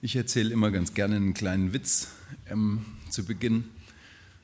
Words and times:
Ich 0.00 0.14
erzähle 0.14 0.52
immer 0.52 0.70
ganz 0.70 0.94
gerne 0.94 1.16
einen 1.16 1.34
kleinen 1.34 1.72
Witz 1.72 2.06
ähm, 2.48 2.84
zu 3.10 3.24
Beginn, 3.24 3.64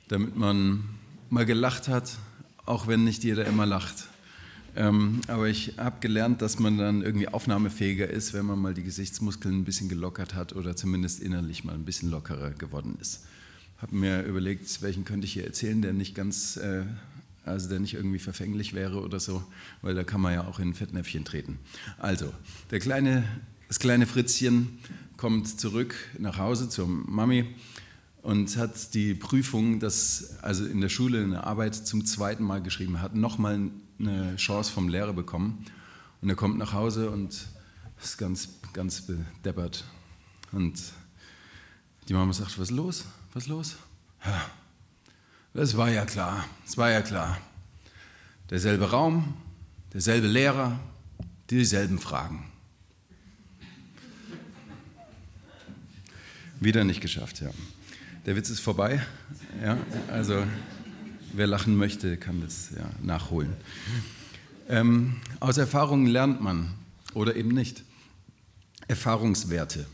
damit 0.08 0.36
man 0.36 0.82
mal 1.30 1.46
gelacht 1.46 1.86
hat, 1.86 2.18
auch 2.66 2.88
wenn 2.88 3.04
nicht 3.04 3.22
jeder 3.22 3.46
immer 3.46 3.64
lacht. 3.64 4.08
Ähm, 4.74 5.20
aber 5.28 5.46
ich 5.46 5.78
habe 5.78 6.00
gelernt, 6.00 6.42
dass 6.42 6.58
man 6.58 6.76
dann 6.76 7.02
irgendwie 7.02 7.28
aufnahmefähiger 7.28 8.10
ist, 8.10 8.32
wenn 8.32 8.46
man 8.46 8.58
mal 8.58 8.74
die 8.74 8.82
Gesichtsmuskeln 8.82 9.60
ein 9.60 9.64
bisschen 9.64 9.88
gelockert 9.88 10.34
hat 10.34 10.56
oder 10.56 10.74
zumindest 10.74 11.20
innerlich 11.20 11.62
mal 11.62 11.74
ein 11.74 11.84
bisschen 11.84 12.10
lockerer 12.10 12.50
geworden 12.50 12.98
ist. 13.00 13.24
Habe 13.78 13.94
mir 13.94 14.24
überlegt, 14.24 14.82
welchen 14.82 15.04
könnte 15.04 15.26
ich 15.26 15.34
hier 15.34 15.44
erzählen, 15.44 15.80
der 15.80 15.92
nicht 15.92 16.16
ganz, 16.16 16.56
äh, 16.56 16.82
also 17.44 17.68
der 17.68 17.78
nicht 17.78 17.94
irgendwie 17.94 18.18
verfänglich 18.18 18.74
wäre 18.74 19.00
oder 19.02 19.20
so, 19.20 19.44
weil 19.82 19.94
da 19.94 20.02
kann 20.02 20.20
man 20.20 20.32
ja 20.32 20.48
auch 20.48 20.58
in 20.58 20.70
ein 20.70 20.74
Fettnäpfchen 20.74 21.24
treten. 21.24 21.60
Also, 21.98 22.34
der 22.72 22.80
kleine, 22.80 23.22
das 23.68 23.78
kleine 23.78 24.08
Fritzchen 24.08 24.80
kommt 25.16 25.60
zurück 25.60 25.94
nach 26.18 26.38
Hause 26.38 26.68
zur 26.68 26.86
Mami 26.86 27.54
und 28.22 28.56
hat 28.56 28.94
die 28.94 29.14
Prüfung, 29.14 29.80
das, 29.80 30.38
also 30.42 30.64
in 30.64 30.80
der 30.80 30.88
Schule 30.88 31.22
eine 31.22 31.44
Arbeit 31.44 31.74
zum 31.74 32.06
zweiten 32.06 32.42
Mal 32.44 32.62
geschrieben, 32.62 33.00
hat 33.00 33.14
nochmal 33.14 33.70
eine 33.98 34.36
Chance 34.36 34.72
vom 34.72 34.88
Lehrer 34.88 35.12
bekommen. 35.12 35.64
Und 36.22 36.30
er 36.30 36.36
kommt 36.36 36.56
nach 36.58 36.72
Hause 36.72 37.10
und 37.10 37.46
ist 38.02 38.16
ganz, 38.16 38.48
ganz 38.72 39.02
bedeppert. 39.02 39.84
Und 40.52 40.82
die 42.08 42.14
Mama 42.14 42.32
sagt, 42.32 42.58
was 42.58 42.70
ist 42.70 42.76
los? 42.76 43.04
Was 43.34 43.44
ist 43.44 43.48
los? 43.48 43.76
Das 45.52 45.76
war 45.76 45.90
ja 45.90 46.04
klar, 46.04 46.44
das 46.64 46.76
war 46.76 46.90
ja 46.90 47.02
klar. 47.02 47.38
Derselbe 48.50 48.90
Raum, 48.90 49.34
derselbe 49.92 50.26
Lehrer, 50.26 50.78
dieselben 51.50 51.98
Fragen. 51.98 52.44
Wieder 56.64 56.82
nicht 56.84 57.02
geschafft, 57.02 57.42
ja. 57.42 57.50
Der 58.24 58.36
Witz 58.36 58.48
ist 58.48 58.60
vorbei. 58.60 59.04
Ja, 59.62 59.76
also 60.08 60.46
wer 61.34 61.46
lachen 61.46 61.76
möchte, 61.76 62.16
kann 62.16 62.40
das 62.40 62.70
ja, 62.74 62.88
nachholen. 63.02 63.52
Ähm, 64.70 65.16
aus 65.40 65.58
Erfahrungen 65.58 66.06
lernt 66.06 66.40
man 66.40 66.72
oder 67.12 67.36
eben 67.36 67.50
nicht. 67.50 67.82
Erfahrungswerte. 68.88 69.84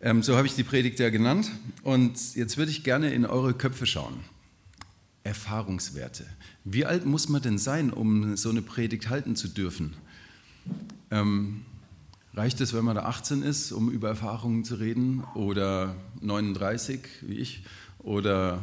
Ähm, 0.00 0.22
so 0.22 0.38
habe 0.38 0.46
ich 0.46 0.54
die 0.54 0.64
Predigt 0.64 0.98
ja 1.00 1.10
genannt. 1.10 1.50
Und 1.82 2.34
jetzt 2.34 2.56
würde 2.56 2.70
ich 2.70 2.82
gerne 2.82 3.12
in 3.12 3.26
eure 3.26 3.52
Köpfe 3.52 3.84
schauen. 3.84 4.20
Erfahrungswerte. 5.22 6.24
Wie 6.64 6.86
alt 6.86 7.04
muss 7.04 7.28
man 7.28 7.42
denn 7.42 7.58
sein, 7.58 7.92
um 7.92 8.38
so 8.38 8.48
eine 8.48 8.62
Predigt 8.62 9.10
halten 9.10 9.36
zu 9.36 9.48
dürfen? 9.48 9.92
Ähm, 11.10 11.66
Reicht 12.36 12.60
es, 12.60 12.74
wenn 12.74 12.84
man 12.84 12.96
da 12.96 13.04
18 13.04 13.42
ist, 13.42 13.70
um 13.70 13.88
über 13.90 14.08
Erfahrungen 14.08 14.64
zu 14.64 14.74
reden? 14.74 15.22
Oder 15.34 15.94
39, 16.20 17.00
wie 17.22 17.34
ich? 17.34 17.62
Oder 18.00 18.60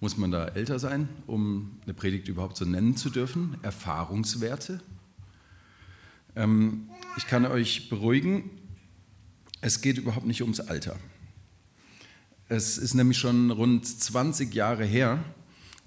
muss 0.00 0.18
man 0.18 0.30
da 0.30 0.48
älter 0.48 0.78
sein, 0.78 1.08
um 1.26 1.78
eine 1.84 1.94
Predigt 1.94 2.28
überhaupt 2.28 2.58
so 2.58 2.66
nennen 2.66 2.94
zu 2.94 3.08
dürfen? 3.08 3.56
Erfahrungswerte? 3.62 4.82
Ähm, 6.34 6.90
ich 7.16 7.26
kann 7.26 7.46
euch 7.46 7.88
beruhigen, 7.88 8.50
es 9.62 9.80
geht 9.80 9.96
überhaupt 9.96 10.26
nicht 10.26 10.42
ums 10.42 10.60
Alter. 10.60 10.96
Es 12.50 12.76
ist 12.76 12.92
nämlich 12.92 13.16
schon 13.16 13.50
rund 13.50 13.86
20 13.86 14.52
Jahre 14.52 14.84
her, 14.84 15.24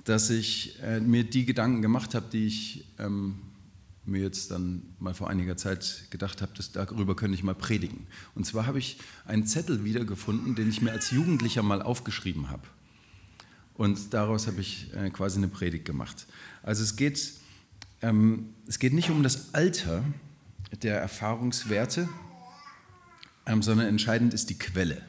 dass 0.03 0.31
ich 0.31 0.81
äh, 0.81 0.99
mir 0.99 1.25
die 1.25 1.45
Gedanken 1.45 1.83
gemacht 1.83 2.15
habe, 2.15 2.25
die 2.31 2.47
ich 2.47 2.85
ähm, 2.97 3.35
mir 4.09 4.21
jetzt 4.21 4.51
dann 4.51 4.83
mal 4.99 5.13
vor 5.13 5.29
einiger 5.29 5.57
Zeit 5.57 6.05
gedacht 6.09 6.41
habe, 6.41 6.51
dass 6.55 6.71
darüber 6.71 7.15
könnte 7.15 7.35
ich 7.35 7.43
mal 7.43 7.55
predigen. 7.55 8.07
Und 8.35 8.45
zwar 8.45 8.65
habe 8.65 8.79
ich 8.79 8.97
einen 9.25 9.45
Zettel 9.45 9.83
wiedergefunden, 9.83 10.55
den 10.55 10.69
ich 10.69 10.81
mir 10.81 10.91
als 10.91 11.11
Jugendlicher 11.11 11.63
mal 11.63 11.81
aufgeschrieben 11.81 12.49
habe. 12.49 12.63
Und 13.75 14.13
daraus 14.13 14.47
habe 14.47 14.59
ich 14.59 14.93
äh, 14.93 15.09
quasi 15.09 15.37
eine 15.37 15.47
Predigt 15.47 15.85
gemacht. 15.85 16.27
Also 16.63 16.83
es 16.83 16.97
geht, 16.97 17.31
ähm, 18.01 18.53
es 18.67 18.79
geht 18.79 18.93
nicht 18.93 19.09
um 19.09 19.23
das 19.23 19.53
Alter 19.53 20.03
der 20.81 20.99
Erfahrungswerte, 20.99 22.09
ähm, 23.45 23.61
sondern 23.61 23.87
entscheidend 23.87 24.33
ist 24.33 24.49
die 24.49 24.59
Quelle. 24.59 25.01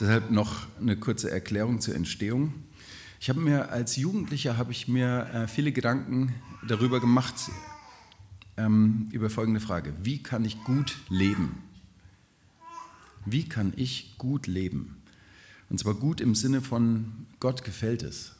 Deshalb 0.00 0.30
noch 0.30 0.66
eine 0.80 0.96
kurze 0.96 1.30
Erklärung 1.30 1.80
zur 1.80 1.94
Entstehung. 1.94 2.54
Ich 3.20 3.28
habe 3.28 3.38
mir 3.38 3.70
als 3.70 3.96
Jugendlicher 3.96 4.56
habe 4.56 4.72
ich 4.72 4.88
mir 4.88 5.28
äh, 5.32 5.46
viele 5.46 5.72
Gedanken 5.72 6.34
darüber 6.66 7.00
gemacht, 7.00 7.34
ähm, 8.60 9.08
über 9.12 9.30
folgende 9.30 9.60
Frage. 9.60 9.94
Wie 10.02 10.22
kann 10.22 10.44
ich 10.44 10.62
gut 10.64 10.96
leben? 11.08 11.62
Wie 13.24 13.48
kann 13.48 13.72
ich 13.76 14.14
gut 14.18 14.46
leben? 14.46 14.96
Und 15.68 15.78
zwar 15.78 15.94
gut 15.94 16.20
im 16.20 16.34
Sinne 16.34 16.60
von 16.60 17.26
Gott 17.38 17.64
gefällt 17.64 18.02
es. 18.02 18.32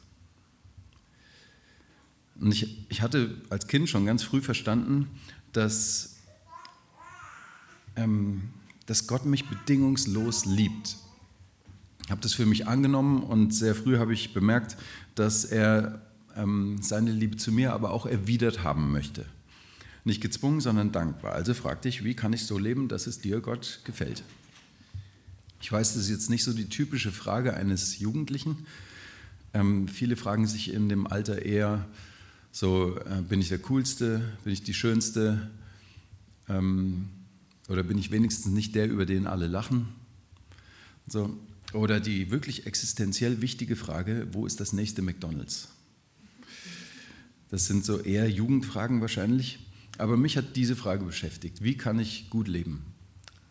Und 2.39 2.51
ich, 2.51 2.85
ich 2.89 3.01
hatte 3.01 3.35
als 3.49 3.67
Kind 3.67 3.89
schon 3.89 4.05
ganz 4.05 4.23
früh 4.23 4.41
verstanden, 4.41 5.07
dass, 5.53 6.17
ähm, 7.95 8.49
dass 8.85 9.07
Gott 9.07 9.25
mich 9.25 9.47
bedingungslos 9.47 10.45
liebt. 10.45 10.97
Ich 12.03 12.11
habe 12.11 12.21
das 12.21 12.33
für 12.33 12.45
mich 12.45 12.67
angenommen 12.67 13.23
und 13.23 13.53
sehr 13.53 13.75
früh 13.75 13.97
habe 13.97 14.13
ich 14.13 14.33
bemerkt, 14.33 14.75
dass 15.15 15.45
er 15.45 16.01
ähm, 16.35 16.77
seine 16.81 17.11
Liebe 17.11 17.37
zu 17.37 17.51
mir 17.51 17.73
aber 17.73 17.91
auch 17.91 18.05
erwidert 18.05 18.63
haben 18.63 18.91
möchte. 18.91 19.25
Nicht 20.03 20.21
gezwungen, 20.21 20.61
sondern 20.61 20.91
dankbar. 20.91 21.33
Also 21.33 21.53
frag 21.53 21.81
dich, 21.81 22.03
wie 22.03 22.15
kann 22.15 22.33
ich 22.33 22.45
so 22.45 22.57
leben, 22.57 22.87
dass 22.87 23.07
es 23.07 23.19
dir, 23.19 23.39
Gott, 23.39 23.81
gefällt? 23.83 24.23
Ich 25.61 25.71
weiß, 25.71 25.93
das 25.93 26.03
ist 26.03 26.09
jetzt 26.09 26.29
nicht 26.29 26.43
so 26.43 26.53
die 26.53 26.69
typische 26.69 27.11
Frage 27.11 27.53
eines 27.53 27.99
Jugendlichen. 27.99 28.65
Ähm, 29.53 29.87
viele 29.87 30.15
fragen 30.15 30.47
sich 30.47 30.73
in 30.73 30.89
dem 30.89 31.05
Alter 31.05 31.43
eher 31.45 31.85
so, 32.51 32.97
äh, 32.97 33.21
bin 33.21 33.39
ich 33.39 33.49
der 33.49 33.59
Coolste, 33.59 34.21
bin 34.43 34.53
ich 34.53 34.63
die 34.63 34.73
Schönste 34.73 35.49
ähm, 36.49 37.09
oder 37.69 37.83
bin 37.83 37.97
ich 37.97 38.11
wenigstens 38.11 38.51
nicht 38.51 38.75
der, 38.75 38.89
über 38.89 39.05
den 39.05 39.27
alle 39.27 39.47
lachen? 39.47 39.87
So. 41.07 41.37
Oder 41.73 42.01
die 42.01 42.31
wirklich 42.31 42.65
existenziell 42.65 43.41
wichtige 43.41 43.77
Frage, 43.77 44.27
wo 44.31 44.45
ist 44.45 44.59
das 44.59 44.73
nächste 44.73 45.01
McDonald's? 45.01 45.69
Das 47.49 47.67
sind 47.67 47.85
so 47.85 47.99
eher 47.99 48.29
Jugendfragen 48.29 48.99
wahrscheinlich. 48.99 49.59
Aber 49.97 50.17
mich 50.17 50.37
hat 50.37 50.55
diese 50.55 50.75
Frage 50.75 51.05
beschäftigt. 51.05 51.63
Wie 51.63 51.75
kann 51.75 51.99
ich 51.99 52.29
gut 52.29 52.47
leben? 52.47 52.85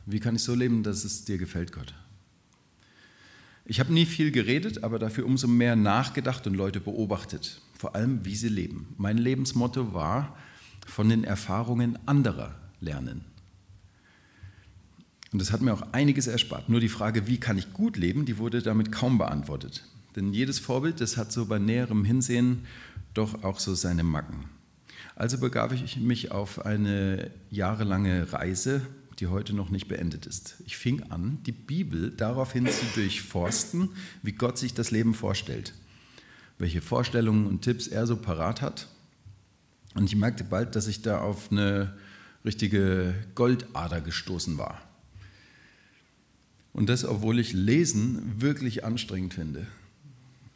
Wie 0.06 0.20
kann 0.20 0.36
ich 0.36 0.42
so 0.42 0.54
leben, 0.54 0.82
dass 0.82 1.04
es 1.04 1.24
dir 1.24 1.38
gefällt, 1.38 1.72
Gott? 1.72 1.94
Ich 3.64 3.78
habe 3.78 3.92
nie 3.92 4.06
viel 4.06 4.32
geredet, 4.32 4.82
aber 4.82 4.98
dafür 4.98 5.26
umso 5.26 5.46
mehr 5.46 5.76
nachgedacht 5.76 6.46
und 6.46 6.54
Leute 6.54 6.80
beobachtet, 6.80 7.60
vor 7.78 7.94
allem 7.94 8.24
wie 8.24 8.34
sie 8.34 8.48
leben. 8.48 8.94
Mein 8.98 9.16
Lebensmotto 9.16 9.94
war, 9.94 10.36
von 10.86 11.08
den 11.08 11.22
Erfahrungen 11.22 11.96
anderer 12.06 12.56
lernen. 12.80 13.24
Und 15.32 15.40
das 15.40 15.52
hat 15.52 15.60
mir 15.60 15.72
auch 15.72 15.92
einiges 15.92 16.26
erspart. 16.26 16.68
Nur 16.68 16.80
die 16.80 16.88
Frage, 16.88 17.28
wie 17.28 17.38
kann 17.38 17.58
ich 17.58 17.72
gut 17.72 17.96
leben, 17.96 18.24
die 18.24 18.38
wurde 18.38 18.62
damit 18.62 18.90
kaum 18.90 19.18
beantwortet. 19.18 19.84
Denn 20.16 20.32
jedes 20.32 20.58
Vorbild, 20.58 21.00
das 21.00 21.16
hat 21.16 21.30
so 21.30 21.46
bei 21.46 21.60
näherem 21.60 22.04
Hinsehen 22.04 22.66
doch 23.14 23.44
auch 23.44 23.60
so 23.60 23.74
seine 23.74 24.02
Macken. 24.02 24.46
Also 25.20 25.36
begab 25.36 25.70
ich 25.72 25.98
mich 25.98 26.30
auf 26.30 26.64
eine 26.64 27.30
jahrelange 27.50 28.32
Reise, 28.32 28.80
die 29.18 29.26
heute 29.26 29.52
noch 29.52 29.68
nicht 29.68 29.86
beendet 29.86 30.24
ist. 30.24 30.62
Ich 30.64 30.78
fing 30.78 31.02
an, 31.10 31.40
die 31.44 31.52
Bibel 31.52 32.10
daraufhin 32.10 32.66
zu 32.66 32.86
durchforsten, 32.94 33.90
wie 34.22 34.32
Gott 34.32 34.56
sich 34.56 34.72
das 34.72 34.90
Leben 34.90 35.12
vorstellt, 35.12 35.74
welche 36.56 36.80
Vorstellungen 36.80 37.46
und 37.46 37.60
Tipps 37.60 37.86
er 37.86 38.06
so 38.06 38.16
parat 38.16 38.62
hat. 38.62 38.88
Und 39.94 40.06
ich 40.06 40.16
merkte 40.16 40.42
bald, 40.42 40.74
dass 40.74 40.86
ich 40.86 41.02
da 41.02 41.20
auf 41.20 41.52
eine 41.52 41.94
richtige 42.42 43.14
Goldader 43.34 44.00
gestoßen 44.00 44.56
war. 44.56 44.80
Und 46.72 46.88
das, 46.88 47.04
obwohl 47.04 47.40
ich 47.40 47.52
Lesen 47.52 48.40
wirklich 48.40 48.86
anstrengend 48.86 49.34
finde. 49.34 49.66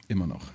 Immer 0.09 0.27
noch. 0.27 0.53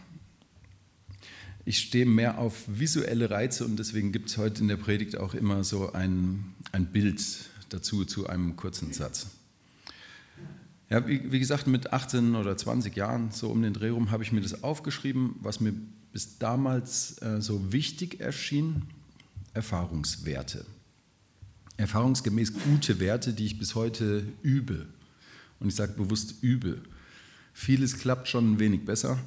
Ich 1.69 1.77
stehe 1.77 2.07
mehr 2.07 2.39
auf 2.39 2.63
visuelle 2.65 3.29
Reize 3.29 3.63
und 3.63 3.77
deswegen 3.77 4.11
gibt 4.11 4.29
es 4.29 4.39
heute 4.39 4.63
in 4.63 4.69
der 4.69 4.77
Predigt 4.77 5.17
auch 5.17 5.35
immer 5.35 5.63
so 5.63 5.93
ein, 5.93 6.55
ein 6.71 6.87
Bild 6.87 7.21
dazu 7.69 8.05
zu 8.05 8.25
einem 8.25 8.55
kurzen 8.55 8.91
Satz. 8.91 9.27
Ja, 10.89 11.07
wie, 11.07 11.31
wie, 11.31 11.37
gesagt, 11.37 11.67
mit 11.67 11.93
18 11.93 12.33
oder 12.33 12.57
20 12.57 12.95
Jahren, 12.95 13.29
so 13.29 13.51
um 13.51 13.61
den 13.61 13.73
Dreh 13.73 13.89
rum, 13.89 14.09
habe 14.09 14.23
ich 14.23 14.31
mir 14.31 14.41
das 14.41 14.63
aufgeschrieben, 14.63 15.35
was 15.41 15.59
mir 15.59 15.73
bis 16.11 16.39
damals 16.39 17.21
äh, 17.21 17.39
so 17.39 17.71
wichtig 17.71 18.19
erschien, 18.19 18.87
Erfahrungswerte. 19.53 20.65
Erfahrungsgemäß 21.77 22.53
gute 22.63 22.99
Werte, 22.99 23.31
die 23.31 23.45
ich 23.45 23.59
bis 23.59 23.75
heute 23.75 24.25
übe. 24.41 24.87
Und 25.59 25.67
ich 25.67 25.75
sage 25.75 25.93
bewusst 25.93 26.41
übe. 26.41 26.81
Vieles 27.53 27.99
klappt 27.99 28.27
schon 28.27 28.53
ein 28.53 28.59
wenig 28.59 28.85
besser, 28.85 29.19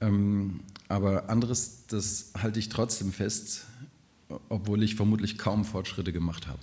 ähm, 0.00 0.60
aber 0.88 1.28
anderes, 1.28 1.86
das 1.88 2.32
halte 2.40 2.58
ich 2.58 2.68
trotzdem 2.68 3.12
fest, 3.12 3.66
obwohl 4.48 4.82
ich 4.82 4.94
vermutlich 4.94 5.38
kaum 5.38 5.64
Fortschritte 5.64 6.12
gemacht 6.12 6.46
habe. 6.46 6.60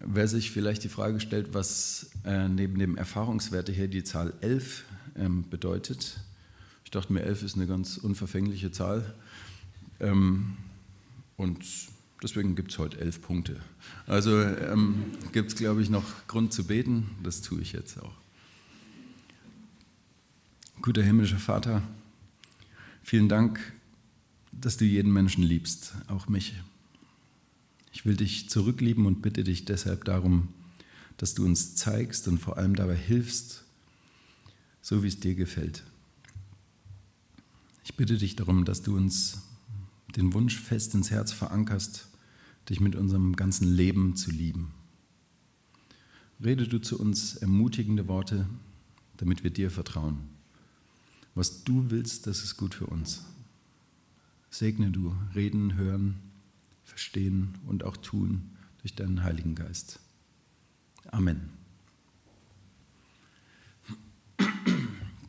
Wer 0.00 0.26
sich 0.26 0.50
vielleicht 0.50 0.82
die 0.82 0.88
Frage 0.88 1.20
stellt, 1.20 1.54
was 1.54 2.10
äh, 2.24 2.48
neben 2.48 2.78
dem 2.78 2.96
Erfahrungswerte 2.96 3.70
hier 3.70 3.86
die 3.86 4.02
Zahl 4.02 4.32
11 4.40 4.84
ähm, 5.16 5.44
bedeutet, 5.48 6.18
ich 6.84 6.90
dachte 6.90 7.12
mir, 7.12 7.22
11 7.22 7.42
ist 7.44 7.54
eine 7.54 7.66
ganz 7.66 7.98
unverfängliche 7.98 8.72
Zahl 8.72 9.14
ähm, 10.00 10.56
und 11.36 11.64
deswegen 12.22 12.56
gibt 12.56 12.72
es 12.72 12.78
heute 12.78 13.00
11 13.00 13.22
Punkte. 13.22 13.60
Also 14.06 14.40
ähm, 14.40 15.04
gibt 15.30 15.52
es, 15.52 15.56
glaube 15.56 15.82
ich, 15.82 15.90
noch 15.90 16.26
Grund 16.26 16.52
zu 16.52 16.64
beten, 16.64 17.10
das 17.22 17.40
tue 17.40 17.60
ich 17.60 17.72
jetzt 17.72 18.02
auch. 18.02 18.21
Guter 20.82 21.04
himmlischer 21.04 21.38
Vater, 21.38 21.80
vielen 23.04 23.28
Dank, 23.28 23.72
dass 24.50 24.78
du 24.78 24.84
jeden 24.84 25.12
Menschen 25.12 25.44
liebst, 25.44 25.94
auch 26.08 26.26
mich. 26.26 26.54
Ich 27.92 28.04
will 28.04 28.16
dich 28.16 28.50
zurücklieben 28.50 29.06
und 29.06 29.22
bitte 29.22 29.44
dich 29.44 29.64
deshalb 29.64 30.04
darum, 30.04 30.48
dass 31.18 31.34
du 31.34 31.44
uns 31.44 31.76
zeigst 31.76 32.26
und 32.26 32.38
vor 32.38 32.56
allem 32.56 32.74
dabei 32.74 32.96
hilfst, 32.96 33.62
so 34.80 35.04
wie 35.04 35.06
es 35.06 35.20
dir 35.20 35.36
gefällt. 35.36 35.84
Ich 37.84 37.94
bitte 37.94 38.18
dich 38.18 38.34
darum, 38.34 38.64
dass 38.64 38.82
du 38.82 38.96
uns 38.96 39.42
den 40.16 40.34
Wunsch 40.34 40.58
fest 40.58 40.96
ins 40.96 41.12
Herz 41.12 41.30
verankerst, 41.30 42.08
dich 42.68 42.80
mit 42.80 42.96
unserem 42.96 43.36
ganzen 43.36 43.72
Leben 43.72 44.16
zu 44.16 44.32
lieben. 44.32 44.74
Rede 46.42 46.66
du 46.66 46.80
zu 46.80 46.98
uns 46.98 47.36
ermutigende 47.36 48.08
Worte, 48.08 48.48
damit 49.16 49.44
wir 49.44 49.50
dir 49.50 49.70
vertrauen. 49.70 50.31
Was 51.34 51.64
du 51.64 51.90
willst, 51.90 52.26
das 52.26 52.44
ist 52.44 52.56
gut 52.56 52.74
für 52.74 52.86
uns. 52.86 53.24
Segne 54.50 54.90
du 54.90 55.16
Reden, 55.34 55.76
Hören, 55.76 56.20
verstehen 56.84 57.54
und 57.66 57.84
auch 57.84 57.96
tun 57.96 58.50
durch 58.82 58.94
deinen 58.94 59.22
Heiligen 59.22 59.54
Geist. 59.54 59.98
Amen. 61.06 61.50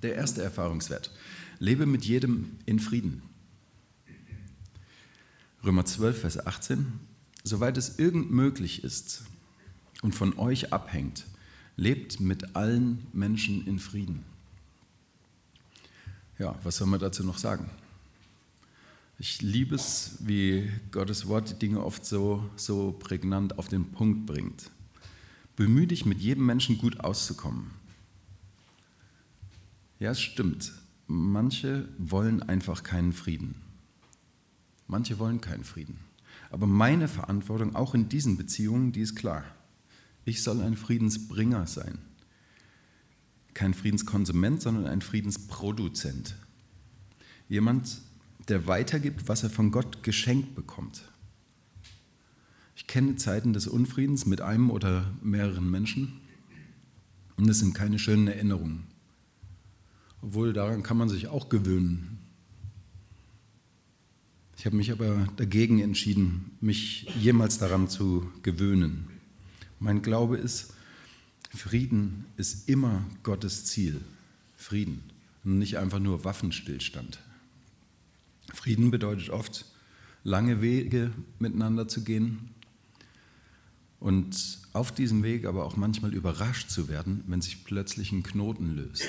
Der 0.02 0.16
erste 0.16 0.44
Erfahrungswert. 0.44 1.12
Lebe 1.60 1.86
mit 1.86 2.04
jedem 2.04 2.58
in 2.66 2.80
Frieden. 2.80 3.22
Römer 5.64 5.86
12, 5.86 6.20
Vers 6.20 6.46
18. 6.46 7.00
Soweit 7.46 7.78
es 7.78 8.00
irgend 8.00 8.30
möglich 8.30 8.84
ist 8.84 9.24
und 10.02 10.14
von 10.14 10.38
euch 10.38 10.74
abhängt, 10.74 11.26
lebt 11.78 12.20
mit 12.20 12.58
allen 12.58 13.08
Menschen 13.14 13.66
in 13.66 13.80
Frieden. 13.80 14.26
Ja, 16.40 16.56
was 16.64 16.78
soll 16.78 16.88
man 16.88 17.00
dazu 17.00 17.24
noch 17.24 17.38
sagen? 17.38 17.70
Ich 19.20 19.42
liebe 19.42 19.76
es, 19.76 20.18
wie 20.20 20.72
Gottes 20.92 21.28
Wort 21.28 21.50
die 21.50 21.60
Dinge 21.60 21.84
oft 21.84 22.06
so, 22.06 22.50
so 22.56 22.92
prägnant 22.92 23.58
auf 23.60 23.68
den 23.68 23.92
Punkt 23.92 24.26
bringt. 24.26 24.72
Bemühe 25.56 25.86
dich, 25.86 26.06
mit 26.06 26.20
jedem 26.20 26.46
Menschen 26.46 26.80
gut 26.80 27.00
auszukommen. 27.00 27.72
Ja, 30.00 30.12
es 30.12 30.20
stimmt. 30.20 30.74
Manche 31.08 31.88
wollen 31.98 32.42
einfach 32.42 32.82
keinen 32.82 33.14
Frieden. 33.14 33.56
Manche 34.88 35.20
wollen 35.20 35.42
keinen 35.42 35.64
Frieden. 35.64 36.00
Aber 36.50 36.66
meine 36.66 37.08
Verantwortung 37.08 37.76
auch 37.76 37.94
in 37.94 38.10
diesen 38.10 38.36
Beziehungen, 38.36 38.92
die 38.92 39.02
ist 39.02 39.16
klar. 39.16 39.44
Ich 40.26 40.42
soll 40.44 40.62
ein 40.62 40.76
Friedensbringer 40.76 41.68
sein. 41.68 42.00
Kein 43.54 43.74
Friedenskonsument, 43.74 44.62
sondern 44.62 44.88
ein 44.88 45.02
Friedensproduzent. 45.02 46.36
Jemand, 47.50 48.02
der 48.48 48.68
weitergibt, 48.68 49.28
was 49.28 49.44
er 49.44 49.50
von 49.50 49.72
Gott 49.72 50.04
geschenkt 50.04 50.56
bekommt. 50.56 51.04
Ich 52.76 52.88
kenne 52.88 53.16
Zeiten 53.16 53.54
des 53.54 53.68
Unfriedens 53.68 54.26
mit 54.26 54.42
einem 54.42 54.70
oder 54.70 55.14
mehreren 55.22 55.70
Menschen 55.70 56.20
und 57.38 57.48
es 57.50 57.60
sind 57.60 57.74
keine 57.74 58.00
schönen 58.00 58.28
Erinnerungen. 58.28 58.84
Obwohl 60.22 60.54
daran 60.54 60.84
kann 60.84 60.98
man 60.98 61.10
sich 61.10 61.28
auch 61.28 61.50
gewöhnen. 61.50 62.20
Ich 64.58 64.66
habe 64.66 64.78
mich 64.78 64.92
aber 64.92 65.28
dagegen 65.36 65.80
entschieden, 65.80 66.52
mich 66.62 67.08
jemals 67.20 67.58
daran 67.58 67.90
zu 67.90 68.32
gewöhnen. 68.44 69.10
Mein 69.80 70.02
Glaube 70.02 70.38
ist, 70.38 70.74
Frieden 71.56 72.26
ist 72.36 72.68
immer 72.68 73.06
Gottes 73.22 73.66
Ziel. 73.66 74.02
Frieden 74.58 75.04
und 75.44 75.60
nicht 75.60 75.78
einfach 75.78 76.00
nur 76.00 76.24
Waffenstillstand. 76.24 77.20
Frieden 78.54 78.92
bedeutet 78.92 79.30
oft, 79.30 79.66
lange 80.24 80.62
Wege 80.62 81.12
miteinander 81.40 81.88
zu 81.88 82.04
gehen 82.04 82.50
und 84.00 84.60
auf 84.74 84.92
diesem 84.92 85.24
Weg 85.24 85.46
aber 85.46 85.66
auch 85.66 85.78
manchmal 85.78 86.14
überrascht 86.14 86.70
zu 86.70 86.88
werden, 86.88 87.24
wenn 87.28 87.42
sich 87.42 87.64
plötzlich 87.64 88.12
ein 88.12 88.24
Knoten 88.24 88.76
löst. 88.76 89.08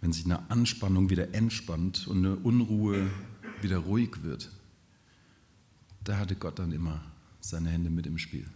Wenn 0.00 0.12
sich 0.12 0.24
eine 0.24 0.50
Anspannung 0.50 1.10
wieder 1.10 1.34
entspannt 1.34 2.08
und 2.08 2.18
eine 2.18 2.36
Unruhe 2.36 3.10
wieder 3.62 3.78
ruhig 3.78 4.22
wird. 4.22 4.50
Da 6.02 6.18
hatte 6.18 6.34
Gott 6.34 6.58
dann 6.58 6.72
immer 6.72 7.02
seine 7.40 7.68
Hände 7.68 7.90
mit 7.90 8.06
im 8.06 8.18
Spiel. 8.18 8.46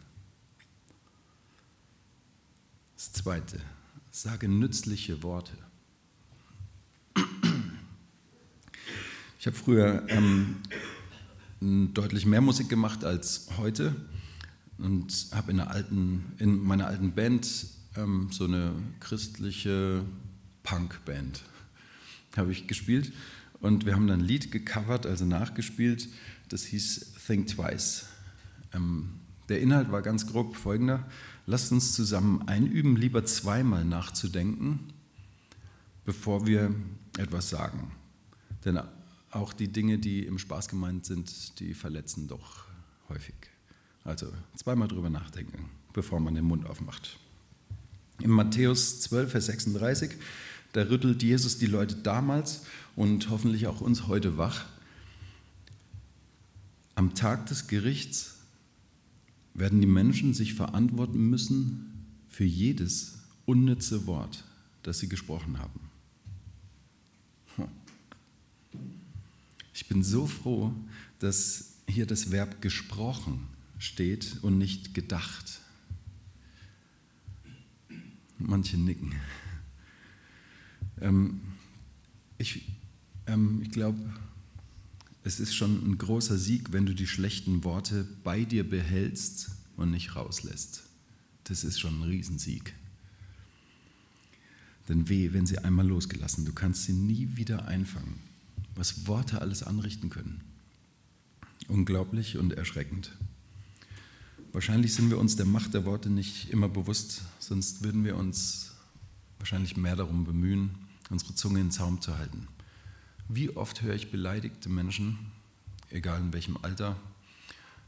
Das 2.96 3.12
Zweite, 3.12 3.60
sage 4.10 4.48
nützliche 4.48 5.22
Worte. 5.22 5.52
Ich 9.38 9.46
habe 9.46 9.56
früher 9.56 10.06
ähm, 10.08 10.62
deutlich 11.60 12.24
mehr 12.24 12.40
Musik 12.40 12.68
gemacht 12.68 13.04
als 13.04 13.48
heute 13.58 13.96
und 14.78 15.26
habe 15.32 15.50
in, 15.50 16.24
in 16.38 16.58
meiner 16.58 16.86
alten 16.86 17.12
Band 17.12 17.66
ähm, 17.96 18.28
so 18.30 18.44
eine 18.44 18.72
christliche 19.00 20.04
Punkband 20.62 21.42
habe 22.36 22.52
ich 22.52 22.66
gespielt 22.66 23.12
und 23.60 23.86
wir 23.86 23.94
haben 23.94 24.06
dann 24.06 24.20
ein 24.20 24.26
Lied 24.26 24.50
gecovert, 24.50 25.04
also 25.04 25.24
nachgespielt, 25.24 26.08
das 26.48 26.64
hieß 26.64 27.14
Think 27.26 27.48
Twice. 27.48 28.06
Ähm, 28.72 29.20
der 29.48 29.60
Inhalt 29.60 29.92
war 29.92 30.02
ganz 30.02 30.26
grob 30.26 30.56
folgender, 30.56 31.06
lasst 31.46 31.72
uns 31.72 31.92
zusammen 31.92 32.48
einüben, 32.48 32.96
lieber 32.96 33.24
zweimal 33.24 33.84
nachzudenken, 33.84 34.92
bevor 36.04 36.46
wir 36.46 36.74
etwas 37.18 37.50
sagen. 37.50 37.92
Denn 38.64 38.80
auch 39.30 39.52
die 39.52 39.68
Dinge, 39.68 39.98
die 39.98 40.26
im 40.26 40.38
Spaß 40.38 40.68
gemeint 40.68 41.06
sind, 41.06 41.58
die 41.60 41.74
verletzen 41.74 42.28
doch 42.28 42.66
häufig. 43.08 43.34
Also 44.04 44.32
zweimal 44.56 44.88
drüber 44.88 45.10
nachdenken, 45.10 45.70
bevor 45.92 46.20
man 46.20 46.34
den 46.34 46.44
Mund 46.44 46.66
aufmacht. 46.66 47.18
In 48.20 48.30
Matthäus 48.30 49.00
12, 49.00 49.32
Vers 49.32 49.46
36, 49.46 50.12
da 50.72 50.82
rüttelt 50.82 51.22
Jesus 51.22 51.58
die 51.58 51.66
Leute 51.66 51.96
damals 51.96 52.62
und 52.96 53.30
hoffentlich 53.30 53.66
auch 53.66 53.80
uns 53.80 54.06
heute 54.06 54.38
wach. 54.38 54.66
Am 56.94 57.14
Tag 57.14 57.46
des 57.46 57.66
Gerichts 57.66 58.33
werden 59.54 59.80
die 59.80 59.86
Menschen 59.86 60.34
sich 60.34 60.54
verantworten 60.54 61.30
müssen 61.30 62.06
für 62.28 62.44
jedes 62.44 63.18
unnütze 63.46 64.06
Wort, 64.06 64.44
das 64.82 64.98
sie 64.98 65.08
gesprochen 65.08 65.58
haben. 65.58 65.80
Ich 69.72 69.88
bin 69.88 70.02
so 70.04 70.26
froh, 70.26 70.72
dass 71.18 71.74
hier 71.88 72.06
das 72.06 72.30
Verb 72.30 72.62
gesprochen 72.62 73.46
steht 73.78 74.38
und 74.42 74.58
nicht 74.58 74.94
gedacht. 74.94 75.60
Manche 78.38 78.76
nicken. 78.78 79.14
Ähm, 81.00 81.40
ich 82.38 82.62
ähm, 83.26 83.60
ich 83.62 83.70
glaube, 83.70 83.98
es 85.24 85.40
ist 85.40 85.54
schon 85.54 85.84
ein 85.84 85.98
großer 85.98 86.38
Sieg, 86.38 86.72
wenn 86.72 86.86
du 86.86 86.94
die 86.94 87.06
schlechten 87.06 87.64
Worte 87.64 88.06
bei 88.22 88.44
dir 88.44 88.68
behältst 88.68 89.50
und 89.76 89.90
nicht 89.90 90.14
rauslässt. 90.14 90.84
Das 91.44 91.64
ist 91.64 91.80
schon 91.80 92.00
ein 92.00 92.04
Riesensieg. 92.04 92.74
Denn 94.88 95.08
weh, 95.08 95.32
wenn 95.32 95.46
sie 95.46 95.58
einmal 95.58 95.86
losgelassen, 95.86 96.44
du 96.44 96.52
kannst 96.52 96.84
sie 96.84 96.92
nie 96.92 97.36
wieder 97.36 97.66
einfangen 97.66 98.20
was 98.74 99.06
Worte 99.06 99.40
alles 99.40 99.62
anrichten 99.62 100.10
können. 100.10 100.40
Unglaublich 101.68 102.36
und 102.36 102.52
erschreckend. 102.52 103.12
Wahrscheinlich 104.52 104.94
sind 104.94 105.10
wir 105.10 105.18
uns 105.18 105.36
der 105.36 105.46
Macht 105.46 105.74
der 105.74 105.84
Worte 105.84 106.10
nicht 106.10 106.50
immer 106.50 106.68
bewusst, 106.68 107.22
sonst 107.38 107.82
würden 107.82 108.04
wir 108.04 108.16
uns 108.16 108.72
wahrscheinlich 109.38 109.76
mehr 109.76 109.96
darum 109.96 110.24
bemühen, 110.24 110.70
unsere 111.10 111.34
Zunge 111.34 111.60
in 111.60 111.70
Zaum 111.70 112.00
zu 112.00 112.16
halten. 112.16 112.46
Wie 113.28 113.56
oft 113.56 113.82
höre 113.82 113.94
ich 113.94 114.10
beleidigte 114.10 114.68
Menschen, 114.68 115.32
egal 115.90 116.20
in 116.20 116.32
welchem 116.32 116.56
Alter, 116.58 116.96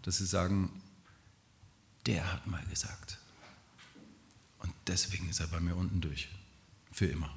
dass 0.02 0.18
sie 0.18 0.26
sagen, 0.26 0.70
der 2.06 2.32
hat 2.32 2.46
mal 2.46 2.64
gesagt. 2.66 3.18
Und 4.60 4.72
deswegen 4.86 5.28
ist 5.28 5.40
er 5.40 5.48
bei 5.48 5.60
mir 5.60 5.76
unten 5.76 6.00
durch. 6.00 6.28
Für 6.92 7.06
immer. 7.06 7.34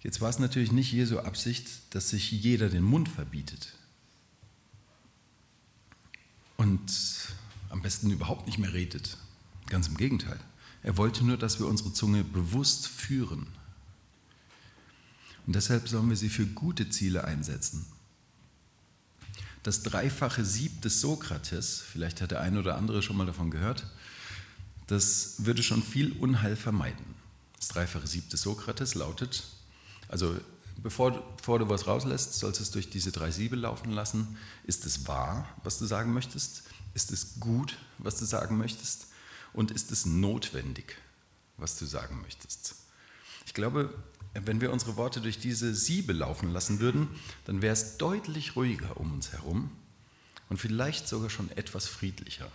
Jetzt 0.00 0.20
war 0.20 0.30
es 0.30 0.38
natürlich 0.38 0.72
nicht 0.72 0.92
Jesu 0.92 1.18
Absicht, 1.18 1.94
dass 1.94 2.10
sich 2.10 2.30
jeder 2.30 2.68
den 2.68 2.82
Mund 2.82 3.08
verbietet. 3.08 3.78
und 6.58 6.92
am 7.70 7.80
besten 7.80 8.10
überhaupt 8.10 8.46
nicht 8.46 8.58
mehr 8.58 8.74
redet. 8.74 9.16
Ganz 9.66 9.88
im 9.88 9.96
Gegenteil. 9.96 10.38
Er 10.82 10.96
wollte 10.96 11.24
nur, 11.24 11.38
dass 11.38 11.58
wir 11.58 11.66
unsere 11.66 11.92
Zunge 11.92 12.24
bewusst 12.24 12.86
führen. 12.86 13.46
Und 15.48 15.54
deshalb 15.54 15.88
sollen 15.88 16.10
wir 16.10 16.16
sie 16.16 16.28
für 16.28 16.44
gute 16.44 16.90
Ziele 16.90 17.24
einsetzen. 17.24 17.86
Das 19.62 19.82
dreifache 19.82 20.44
Sieb 20.44 20.82
des 20.82 21.00
Sokrates, 21.00 21.80
vielleicht 21.90 22.20
hat 22.20 22.32
der 22.32 22.42
eine 22.42 22.58
oder 22.58 22.76
andere 22.76 23.00
schon 23.00 23.16
mal 23.16 23.24
davon 23.24 23.50
gehört, 23.50 23.86
das 24.88 25.36
würde 25.46 25.62
schon 25.62 25.82
viel 25.82 26.12
Unheil 26.12 26.54
vermeiden. 26.54 27.14
Das 27.56 27.68
dreifache 27.68 28.06
Sieb 28.06 28.28
des 28.28 28.42
Sokrates 28.42 28.94
lautet, 28.94 29.44
also 30.08 30.38
bevor, 30.82 31.12
bevor 31.38 31.58
du 31.58 31.70
was 31.70 31.86
rauslässt, 31.86 32.34
sollst 32.34 32.60
du 32.60 32.64
es 32.64 32.70
durch 32.70 32.90
diese 32.90 33.10
drei 33.10 33.30
Siebe 33.30 33.56
laufen 33.56 33.90
lassen. 33.90 34.36
Ist 34.64 34.84
es 34.84 35.08
wahr, 35.08 35.48
was 35.64 35.78
du 35.78 35.86
sagen 35.86 36.12
möchtest? 36.12 36.64
Ist 36.92 37.10
es 37.10 37.40
gut, 37.40 37.78
was 37.96 38.18
du 38.18 38.26
sagen 38.26 38.58
möchtest? 38.58 39.06
Und 39.54 39.70
ist 39.70 39.92
es 39.92 40.04
notwendig, 40.04 40.98
was 41.56 41.78
du 41.78 41.86
sagen 41.86 42.20
möchtest? 42.20 42.74
Ich 43.46 43.54
glaube, 43.54 43.94
wenn 44.34 44.60
wir 44.60 44.72
unsere 44.72 44.96
Worte 44.96 45.20
durch 45.20 45.38
diese 45.38 45.74
Siebe 45.74 46.12
laufen 46.12 46.52
lassen 46.52 46.80
würden, 46.80 47.08
dann 47.44 47.62
wäre 47.62 47.72
es 47.72 47.96
deutlich 47.96 48.56
ruhiger 48.56 48.96
um 48.98 49.12
uns 49.12 49.32
herum 49.32 49.70
und 50.48 50.58
vielleicht 50.58 51.08
sogar 51.08 51.30
schon 51.30 51.50
etwas 51.56 51.86
friedlicher. 51.86 52.50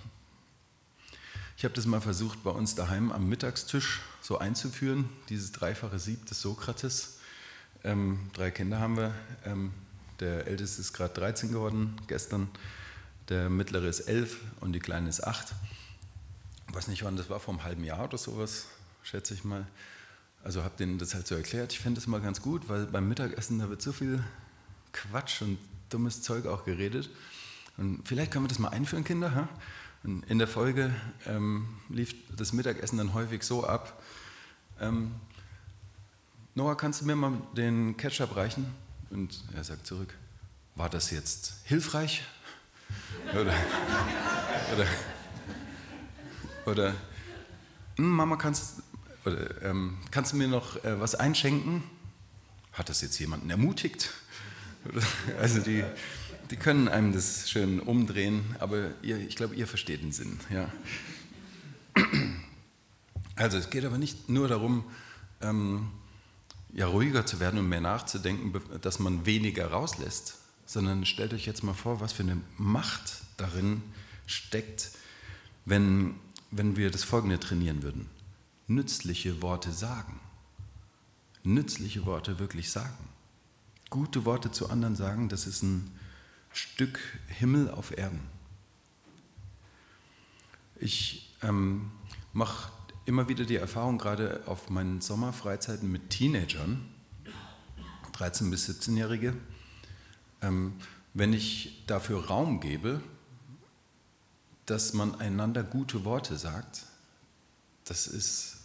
Ich 1.58 1.66
habe 1.66 1.76
das 1.76 1.86
mal 1.86 2.02
versucht, 2.02 2.44
bei 2.44 2.50
uns 2.50 2.76
daheim 2.76 3.12
am 3.12 3.30
Mittagstisch 3.30 4.02
so 4.22 4.40
einzuführen, 4.40 5.08
dieses 5.30 5.52
dreifache 5.52 6.00
Sieb 6.00 6.26
des 6.26 6.42
Sokrates. 6.42 7.20
Ähm, 7.84 8.30
drei 8.34 8.50
Kinder 8.50 8.80
haben 8.80 8.98
wir. 8.98 9.14
Ähm, 9.46 9.72
der 10.20 10.48
Älteste 10.48 10.82
ist 10.82 10.94
gerade 10.94 11.14
13 11.14 11.52
geworden 11.52 11.96
gestern, 12.08 12.50
der 13.30 13.50
Mittlere 13.50 13.88
ist 13.88 14.02
11 14.02 14.40
und 14.62 14.74
die 14.74 14.80
Kleine 14.80 15.10
ist 15.10 15.24
8. 15.24 15.54
Ich 16.70 16.76
weiß 16.76 16.88
nicht, 16.88 17.04
wann 17.04 17.18
das 17.18 17.30
war, 17.30 17.40
vor 17.40 17.54
einem 17.54 17.64
halben 17.64 17.84
Jahr 17.84 18.04
oder 18.06 18.18
sowas, 18.18 18.68
schätze 19.04 19.34
ich 19.34 19.44
mal. 19.44 19.68
Also 20.44 20.64
habe 20.64 20.76
denen 20.78 20.98
das 20.98 21.16
halt 21.16 21.26
so 21.26 21.36
erklärt. 21.36 21.72
Ich 21.72 21.80
fände 21.80 22.00
das 22.00 22.08
mal 22.08 22.20
ganz 22.20 22.42
gut, 22.42 22.68
weil 22.68 22.86
beim 22.86 23.08
Mittagessen, 23.08 23.60
da 23.60 23.70
wird 23.70 23.82
so 23.82 23.94
viel 23.94 24.24
Quatsch 24.92 25.42
und 25.42 25.58
dummes 25.90 26.22
Zeug 26.22 26.46
auch 26.46 26.66
geredet. 26.66 27.10
Und 27.78 28.06
vielleicht 28.06 28.32
können 28.32 28.44
wir 28.44 28.50
das 28.50 28.60
mal 28.60 28.70
einführen, 28.70 29.04
Kinder. 29.06 29.34
Ha? 29.34 29.48
Und 30.04 30.30
in 30.30 30.40
der 30.40 30.50
Folge 30.50 30.94
ähm, 31.26 31.68
lief 31.90 32.14
das 32.36 32.52
Mittagessen 32.52 32.98
dann 32.98 33.14
häufig 33.14 33.44
so 33.44 33.66
ab. 33.66 34.04
Ähm, 34.82 35.12
Noah, 36.56 36.76
kannst 36.76 37.02
du 37.02 37.06
mir 37.06 37.16
mal 37.16 37.42
den 37.56 37.96
Ketchup 37.96 38.36
reichen? 38.36 38.66
Und 39.10 39.44
er 39.56 39.64
sagt 39.64 39.88
zurück, 39.88 40.14
war 40.76 40.90
das 40.90 41.10
jetzt 41.12 41.54
hilfreich? 41.64 42.24
Oder, 43.34 43.54
oder, 44.74 44.86
oder 46.66 46.94
hm, 47.96 48.08
Mama, 48.08 48.36
kannst, 48.36 48.83
oder, 49.26 49.62
ähm, 49.64 49.98
kannst 50.12 50.34
du 50.34 50.38
mir 50.38 50.48
noch 50.48 50.84
äh, 50.84 51.00
was 51.00 51.16
einschenken? 51.16 51.84
Hat 52.74 52.90
das 52.90 53.02
jetzt 53.02 53.20
jemanden 53.20 53.50
ermutigt? 53.50 54.12
also 55.40 55.60
die, 55.60 55.84
die 56.50 56.58
können 56.58 56.88
einem 56.88 57.14
das 57.14 57.50
schön 57.50 57.80
umdrehen, 57.80 58.44
aber 58.60 58.92
ihr, 59.02 59.18
ich 59.18 59.36
glaube, 59.36 59.56
ihr 59.56 59.68
versteht 59.68 60.02
den 60.02 60.12
Sinn. 60.12 60.40
Ja. 60.50 60.72
Also 63.36 63.58
es 63.58 63.70
geht 63.70 63.86
aber 63.86 63.98
nicht 63.98 64.30
nur 64.30 64.48
darum, 64.48 64.84
ähm, 65.42 65.88
ja, 66.74 66.88
ruhiger 66.88 67.26
zu 67.26 67.40
werden 67.40 67.60
und 67.60 67.70
mehr 67.70 67.82
nachzudenken, 67.82 68.54
dass 68.82 69.00
man 69.00 69.26
weniger 69.26 69.68
rauslässt, 69.68 70.40
sondern 70.66 71.06
stellt 71.06 71.34
euch 71.34 71.46
jetzt 71.46 71.64
mal 71.64 71.74
vor, 71.74 72.00
was 72.00 72.14
für 72.14 72.24
eine 72.24 72.38
Macht 72.58 73.22
darin 73.38 73.82
steckt, 74.26 74.92
wenn, 75.66 76.16
wenn 76.52 76.76
wir 76.76 76.90
das 76.90 77.04
Folgende 77.04 77.40
trainieren 77.40 77.84
würden. 77.84 78.10
Nützliche 78.68 79.42
Worte 79.42 79.72
sagen. 79.72 80.20
Nützliche 81.44 82.06
Worte 82.06 82.40
wirklich 82.40 82.72
sagen. 82.72 83.10
Gute 83.90 84.26
Worte 84.26 84.52
zu 84.52 84.70
anderen 84.70 84.96
sagen, 84.96 85.30
das 85.30 85.46
ist 85.46 85.62
ein 85.64 85.92
Stück 86.52 87.00
Himmel 87.28 87.70
auf 87.70 87.98
Erden. 87.98 88.22
Ich 90.80 91.36
ähm, 91.42 91.92
mache 92.32 92.72
immer 93.06 93.28
wieder 93.28 93.46
die 93.46 93.56
Erfahrung, 93.56 93.98
gerade 93.98 94.44
auf 94.46 94.70
meinen 94.70 95.02
Sommerfreizeiten 95.02 95.92
mit 95.92 96.10
Teenagern, 96.10 96.86
13- 98.14 98.50
bis 98.50 98.70
17-Jährige, 98.70 99.36
ähm, 100.42 100.74
wenn 101.14 101.34
ich 101.34 101.84
dafür 101.88 102.28
Raum 102.28 102.60
gebe, 102.60 103.02
dass 104.66 104.94
man 104.94 105.20
einander 105.20 105.64
gute 105.64 106.06
Worte 106.06 106.38
sagt, 106.38 106.86
das 107.86 108.08
ist, 108.08 108.58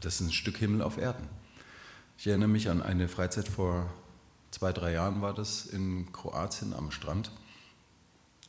das 0.00 0.20
ist 0.20 0.28
ein 0.28 0.32
Stück 0.32 0.58
Himmel 0.58 0.82
auf 0.82 0.98
Erden. 0.98 1.28
Ich 2.18 2.26
erinnere 2.26 2.48
mich 2.48 2.70
an 2.70 2.82
eine 2.82 3.08
Freizeit 3.08 3.48
vor 3.48 3.90
zwei, 4.50 4.72
drei 4.72 4.92
Jahren 4.92 5.20
war 5.20 5.34
das 5.34 5.66
in 5.66 6.12
Kroatien 6.12 6.72
am 6.74 6.90
Strand. 6.90 7.32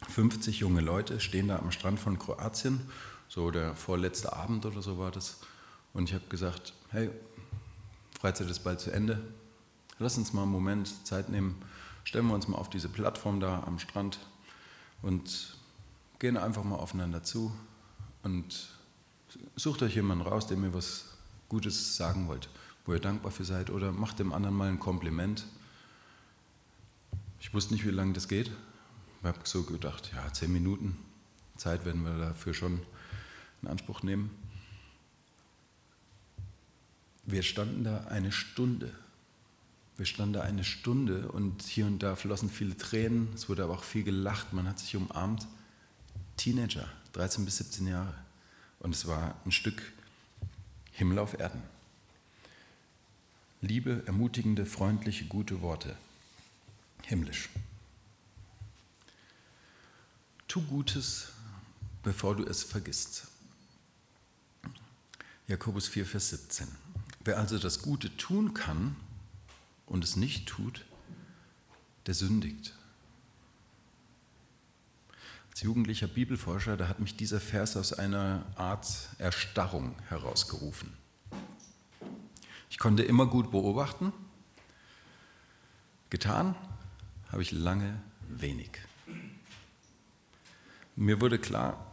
50 0.10 0.60
junge 0.60 0.82
Leute 0.82 1.20
stehen 1.20 1.48
da 1.48 1.58
am 1.58 1.72
Strand 1.72 2.00
von 2.00 2.20
Kroatien, 2.20 2.82
so 3.28 3.50
der 3.50 3.76
vorletzte 3.76 4.34
Abend 4.34 4.66
oder 4.66 4.82
so 4.82 5.00
war 5.00 5.12
das. 5.12 5.38
Und 5.94 6.10
ich 6.10 6.14
habe 6.14 6.28
gesagt, 6.28 6.74
hey, 6.92 7.10
Freizeit 8.20 8.50
ist 8.50 8.60
bald 8.60 8.80
zu 8.80 8.92
Ende, 8.92 9.22
lass 9.98 10.18
uns 10.18 10.34
mal 10.34 10.44
einen 10.44 10.52
Moment 10.52 11.08
Zeit 11.08 11.30
nehmen, 11.30 11.56
stellen 12.04 12.28
wir 12.28 12.36
uns 12.36 12.48
mal 12.48 12.58
auf 12.58 12.70
diese 12.70 12.90
Plattform 12.90 13.40
da 13.40 13.64
am 13.66 13.80
Strand 13.80 14.20
und 15.02 15.58
gehen 16.20 16.38
einfach 16.38 16.64
mal 16.64 16.76
aufeinander 16.76 17.24
zu 17.24 17.52
und 18.24 18.75
sucht 19.56 19.82
euch 19.82 19.96
jemanden 19.96 20.26
raus, 20.26 20.48
dem 20.48 20.64
ihr 20.64 20.74
was 20.74 21.06
Gutes 21.50 21.98
sagen 21.98 22.28
wollt, 22.28 22.50
wo 22.86 22.94
ihr 22.94 23.00
dankbar 23.00 23.32
für 23.32 23.46
seid 23.46 23.70
oder 23.70 23.92
macht 23.92 24.20
dem 24.20 24.34
anderen 24.34 24.56
mal 24.56 24.70
ein 24.70 24.80
Kompliment. 24.80 25.46
Ich 27.40 27.54
wusste 27.54 27.74
nicht, 27.74 27.86
wie 27.86 27.92
lange 27.92 28.14
das 28.14 28.28
geht. 28.28 28.52
Ich 29.22 29.28
habe 29.28 29.40
so 29.44 29.64
gedacht, 29.64 30.12
ja, 30.14 30.32
zehn 30.34 30.52
Minuten 30.52 30.98
Zeit 31.58 31.86
werden 31.86 32.04
wir 32.04 32.18
dafür 32.18 32.54
schon 32.54 32.82
in 33.62 33.68
Anspruch 33.68 34.04
nehmen. 34.04 34.30
Wir 37.26 37.42
standen 37.42 37.84
da 37.84 38.06
eine 38.08 38.32
Stunde 38.32 38.94
wir 39.98 40.06
standen 40.06 40.34
da 40.34 40.42
eine 40.42 40.64
Stunde 40.64 41.32
und 41.32 41.62
hier 41.64 41.86
und 41.86 42.00
da 42.00 42.16
flossen 42.16 42.50
viele 42.50 42.76
Tränen, 42.76 43.30
es 43.34 43.48
wurde 43.48 43.64
aber 43.64 43.76
auch 43.76 43.84
viel 43.84 44.04
gelacht, 44.04 44.52
man 44.52 44.68
hat 44.68 44.80
sich 44.80 44.96
umarmt. 44.96 45.48
Teenager, 46.36 46.86
13 47.14 47.46
bis 47.46 47.58
17 47.58 47.88
Jahre. 47.88 48.14
Und 48.86 48.94
es 48.94 49.08
war 49.08 49.34
ein 49.44 49.52
Stück 49.52 49.82
Himmel 50.92 51.18
auf 51.18 51.40
Erden. 51.40 51.64
Liebe, 53.62 54.04
ermutigende, 54.06 54.68
freundliche, 54.68 55.26
gute 55.26 55.64
Worte. 55.64 55.98
Himmlisch. 57.02 57.50
Tu 60.48 60.62
Gutes, 60.62 61.30
bevor 62.04 62.36
du 62.36 62.46
es 62.46 62.62
vergisst. 62.62 63.26
Jakobus 65.48 65.88
4, 65.88 66.06
Vers 66.06 66.30
17. 66.30 66.68
Wer 67.22 67.40
also 67.40 67.58
das 67.58 67.82
Gute 67.82 68.16
tun 68.18 68.54
kann, 68.54 68.96
und 69.88 70.04
es 70.04 70.16
nicht 70.16 70.48
tut, 70.48 70.86
der 72.06 72.14
sündigt. 72.14 72.75
Als 75.56 75.62
jugendlicher 75.62 76.08
Bibelforscher, 76.08 76.76
da 76.76 76.90
hat 76.90 77.00
mich 77.00 77.16
dieser 77.16 77.40
Vers 77.40 77.78
aus 77.78 77.94
einer 77.94 78.44
Art 78.58 78.90
Erstarrung 79.20 79.96
herausgerufen. 80.10 80.92
Ich 82.70 82.78
konnte 82.78 83.04
immer 83.04 83.26
gut 83.26 83.52
beobachten, 83.52 84.12
getan 86.10 86.56
habe 87.32 87.42
ich 87.42 87.54
lange 87.54 88.02
wenig. 88.28 88.70
Mir 90.98 91.22
wurde 91.22 91.40
klar, 91.40 91.90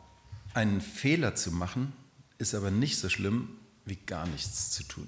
einen 0.55 0.81
Fehler 0.81 1.37
zu 1.37 1.53
machen, 1.53 1.93
ist 2.39 2.57
aber 2.57 2.73
nicht 2.73 2.99
so 2.99 3.09
schlimm 3.09 3.49
wie 3.85 3.95
gar 3.95 4.27
nichts 4.27 4.73
zu 4.73 4.83
tun. 4.83 5.07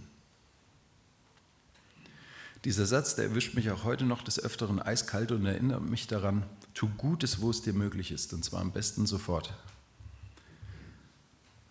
Dieser 2.65 2.87
Satz, 2.87 3.17
der 3.17 3.25
erwischt 3.25 3.55
mich 3.55 3.73
auch 3.73 3.83
heute 3.83 4.05
noch 4.05 4.23
des 4.23 4.39
Öfteren 4.39 4.81
eiskalt 4.81 5.33
und 5.33 5.45
erinnert 5.45 5.83
mich 5.83 6.07
daran, 6.07 6.45
tu 6.75 6.89
Gutes, 6.99 7.41
wo 7.41 7.51
es 7.51 7.63
dir 7.63 7.73
möglich 7.73 8.11
ist, 8.11 8.33
und 8.33 8.45
zwar 8.45 8.61
am 8.61 8.73
besten 8.73 9.07
sofort. 9.07 9.55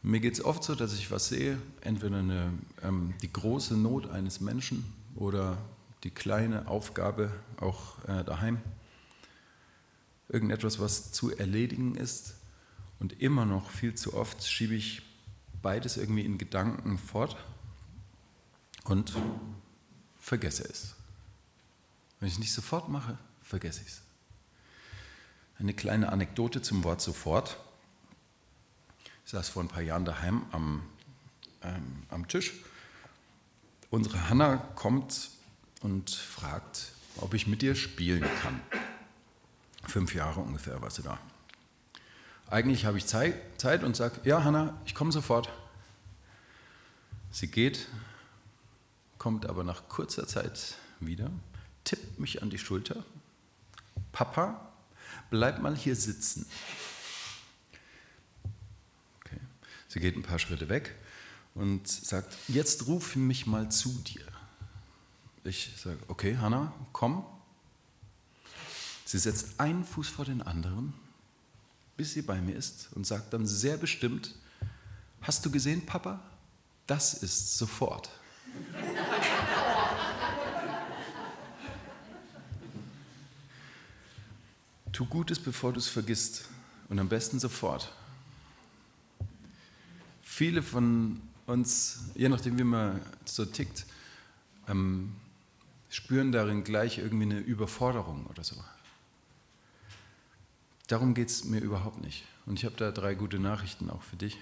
Mir 0.01 0.19
geht 0.19 0.33
es 0.33 0.43
oft 0.43 0.63
so, 0.63 0.75
dass 0.75 0.93
ich 0.93 1.12
was 1.12 1.29
sehe, 1.29 1.57
entweder 1.81 2.17
eine, 2.17 2.53
ähm, 2.81 3.13
die 3.22 3.31
große 3.31 3.77
Not 3.77 4.10
eines 4.10 4.41
Menschen 4.41 4.83
oder 5.15 5.57
die 6.03 6.12
kleine 6.12 6.67
Aufgabe 6.67 7.31
auch 7.60 8.03
äh, 8.07 8.24
daheim, 8.24 8.62
irgendetwas, 10.27 10.79
was 10.79 11.12
zu 11.12 11.36
erledigen 11.36 11.95
ist. 11.95 12.36
Und 13.00 13.22
immer 13.22 13.45
noch 13.45 13.69
viel 13.69 13.95
zu 13.95 14.13
oft 14.13 14.45
schiebe 14.45 14.75
ich 14.75 15.01
beides 15.62 15.98
irgendwie 15.98 16.25
in 16.25 16.38
Gedanken 16.38 16.98
fort 16.98 17.38
und 18.83 19.13
vergesse 20.19 20.63
es. 20.63 20.95
Wenn 22.19 22.27
ich 22.27 22.33
es 22.33 22.39
nicht 22.39 22.53
sofort 22.53 22.89
mache, 22.89 23.17
vergesse 23.41 23.81
ich 23.81 23.88
es. 23.88 24.02
Eine 25.63 25.74
kleine 25.74 26.12
Anekdote 26.12 26.62
zum 26.62 26.84
Wort 26.84 27.00
sofort. 27.00 27.58
Ich 29.24 29.32
saß 29.32 29.48
vor 29.48 29.63
ein 29.63 29.70
paar 29.70 29.82
Jahren 29.82 30.03
daheim 30.03 30.46
am, 30.51 30.84
ähm, 31.62 32.03
am 32.10 32.27
Tisch. 32.27 32.51
Unsere 33.89 34.27
Hanna 34.27 34.58
kommt 34.75 35.29
und 35.79 36.10
fragt, 36.10 36.91
ob 37.15 37.34
ich 37.34 37.48
mit 37.48 37.62
dir 37.62 37.75
spielen 37.75 38.25
kann. 38.41 38.60
Fünf 39.88 40.13
Jahre 40.13 40.41
ungefähr 40.41 40.82
war 40.82 40.89
sie 40.89 41.01
da. 41.01 41.17
Eigentlich 42.50 42.86
habe 42.86 42.98
ich 42.98 43.05
Zeit 43.05 43.84
und 43.86 43.96
sage, 43.96 44.20
ja 44.25 44.43
Hanna, 44.43 44.77
ich 44.84 44.93
komme 44.93 45.13
sofort. 45.13 45.50
Sie 47.32 47.48
geht, 47.48 47.88
kommt 49.17 49.46
aber 49.46 49.63
nach 49.63 49.88
kurzer 49.88 50.27
Zeit 50.27 50.75
wieder, 51.00 51.32
tippt 51.86 52.20
mich 52.20 52.41
an 52.41 52.50
die 52.50 52.60
Schulter. 52.60 53.05
Papa, 54.12 54.73
bleib 55.30 55.62
mal 55.62 55.75
hier 55.75 55.96
sitzen. 55.96 56.46
Okay. 59.22 59.39
Sie 59.88 60.00
geht 60.00 60.15
ein 60.15 60.24
paar 60.24 60.39
Schritte 60.39 60.70
weg 60.70 60.96
und 61.56 61.88
sagt, 61.88 62.36
jetzt 62.48 62.88
ruf 62.88 63.15
mich 63.15 63.46
mal 63.46 63.70
zu 63.70 63.89
dir. 64.01 64.25
Ich 65.44 65.72
sage, 65.77 66.00
okay, 66.08 66.38
Hanna, 66.38 66.74
komm. 66.94 67.25
Sie 69.06 69.20
setzt 69.20 69.60
einen 69.60 69.84
Fuß 69.84 70.08
vor 70.08 70.25
den 70.25 70.42
anderen, 70.42 70.94
bis 71.98 72.13
sie 72.13 72.22
bei 72.22 72.42
mir 72.42 72.56
ist 72.56 72.89
und 72.94 73.06
sagt 73.06 73.34
dann 73.34 73.46
sehr 73.46 73.77
bestimmt, 73.77 74.34
hast 75.22 75.46
du 75.46 75.51
gesehen, 75.51 75.86
Papa? 75.86 76.22
Das 76.88 77.13
ist 77.13 77.58
sofort. 77.58 78.10
Tu 84.94 85.06
Gutes, 85.08 85.40
bevor 85.40 85.74
du 85.74 85.80
es 85.80 85.88
vergisst 85.88 86.48
und 86.88 87.00
am 87.00 87.10
besten 87.10 87.40
sofort. 87.40 87.92
Viele 90.22 90.62
von 90.62 91.20
uns, 91.48 92.12
je 92.14 92.30
nachdem 92.30 92.60
wie 92.60 92.64
man 92.64 93.02
so 93.26 93.44
tickt, 93.44 93.88
ähm, 94.68 95.16
spüren 95.90 96.32
darin 96.32 96.64
gleich 96.64 97.00
irgendwie 97.00 97.26
eine 97.26 97.40
Überforderung 97.40 98.28
oder 98.28 98.44
so. 98.44 98.56
Darum 100.88 101.16
geht 101.16 101.30
es 101.30 101.44
mir 101.44 101.60
überhaupt 101.60 102.02
nicht. 102.02 102.24
Und 102.46 102.60
ich 102.60 102.66
habe 102.66 102.76
da 102.76 102.92
drei 102.92 103.16
gute 103.16 103.40
Nachrichten 103.40 103.90
auch 103.90 104.04
für 104.04 104.16
dich. 104.16 104.38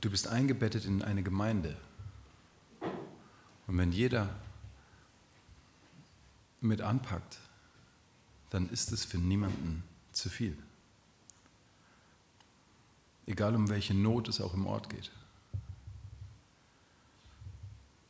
Du 0.00 0.10
bist 0.10 0.26
eingebettet 0.26 0.84
in 0.84 1.02
eine 1.02 1.22
Gemeinde. 1.22 1.76
Und 3.68 3.78
wenn 3.78 3.92
jeder 3.92 4.34
mit 6.60 6.80
anpackt, 6.80 7.38
dann 8.50 8.68
ist 8.70 8.92
es 8.92 9.04
für 9.04 9.18
niemanden 9.18 9.82
zu 10.12 10.28
viel. 10.28 10.56
Egal 13.26 13.54
um 13.54 13.68
welche 13.68 13.94
Not 13.94 14.28
es 14.28 14.40
auch 14.40 14.54
im 14.54 14.66
Ort 14.66 14.90
geht. 14.90 15.10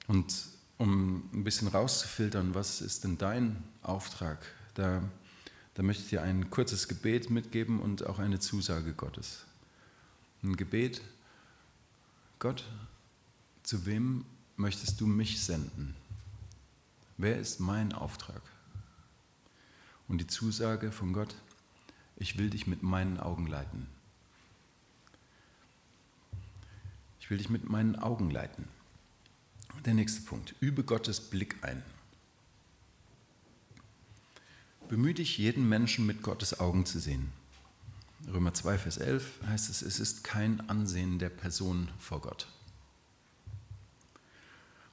Und 0.07 0.35
um 0.79 1.23
ein 1.33 1.45
bisschen 1.45 1.69
rauszufiltern, 1.69 2.55
was 2.55 2.81
ist 2.81 3.05
denn 3.05 3.19
dein 3.19 3.63
Auftrag, 3.83 4.39
da, 4.75 5.03
da 5.75 5.83
möchte 5.83 6.05
ich 6.05 6.09
dir 6.09 6.23
ein 6.23 6.49
kurzes 6.49 6.89
Gebet 6.89 7.29
mitgeben 7.29 7.81
und 7.81 8.07
auch 8.07 8.19
eine 8.19 8.41
Zusage 8.41 8.95
Gottes. 8.95 9.45
Ein 10.43 10.57
Gebet, 10.57 11.03
Gott, 12.39 12.65
zu 13.63 13.85
wem 13.85 14.25
möchtest 14.57 15.01
du 15.03 15.07
mich 15.07 15.45
senden? 15.45 15.95
Wer 17.23 17.37
ist 17.39 17.61
mein 17.61 17.93
Auftrag? 17.93 18.41
Und 20.09 20.23
die 20.23 20.27
Zusage 20.27 20.91
von 20.91 21.13
Gott, 21.13 21.35
ich 22.17 22.39
will 22.39 22.49
dich 22.49 22.67
mit 22.67 22.83
meinen 22.83 23.21
Augen 23.21 23.47
leiten. 23.47 23.87
Ich 27.21 27.29
will 27.29 27.37
dich 27.37 27.51
mit 27.51 27.69
meinen 27.69 27.97
Augen 27.97 28.31
leiten. 28.31 28.69
Der 29.85 29.93
nächste 29.93 30.23
Punkt, 30.23 30.55
übe 30.61 30.83
Gottes 30.83 31.21
Blick 31.21 31.59
ein. 31.61 31.83
Bemühe 34.89 35.13
dich, 35.13 35.37
jeden 35.37 35.69
Menschen 35.69 36.07
mit 36.07 36.23
Gottes 36.23 36.59
Augen 36.59 36.87
zu 36.87 36.99
sehen. 37.01 37.31
Römer 38.29 38.55
2, 38.55 38.79
Vers 38.79 38.97
11 38.97 39.41
heißt 39.47 39.69
es, 39.69 39.83
es 39.83 40.01
ist 40.01 40.25
kein 40.25 40.71
Ansehen 40.71 41.19
der 41.19 41.29
Person 41.29 41.91
vor 41.99 42.23
Gott. 42.23 42.49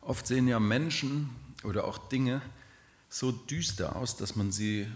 Oft 0.02 0.28
sehen 0.28 0.50
ja 0.50 0.60
Menschen 0.60 1.30
oder 1.64 1.86
auch 1.86 2.10
Dinge 2.10 2.42
so 3.10 3.32
düster 3.32 3.96
aus, 3.96 4.18
dass 4.18 4.36
man 4.36 4.52
sie 4.52 4.88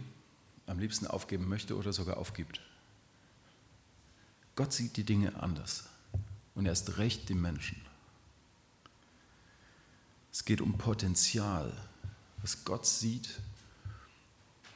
am 0.68 0.80
liebsten 0.80 1.08
aufgeben 1.08 1.48
möchte 1.48 1.76
oder 1.76 1.94
sogar 1.94 2.18
aufgibt. 2.18 2.62
Gott 4.56 4.74
sieht 4.74 4.98
die 4.98 5.04
Dinge 5.04 5.42
anders 5.42 5.86
und 6.56 6.66
erst 6.66 6.98
recht 6.98 7.30
die 7.30 7.36
Menschen. 7.36 7.82
Es 10.32 10.46
geht 10.46 10.62
um 10.62 10.78
Potenzial, 10.78 11.72
was 12.42 12.64
Gott 12.64 12.86
sieht, 12.86 13.42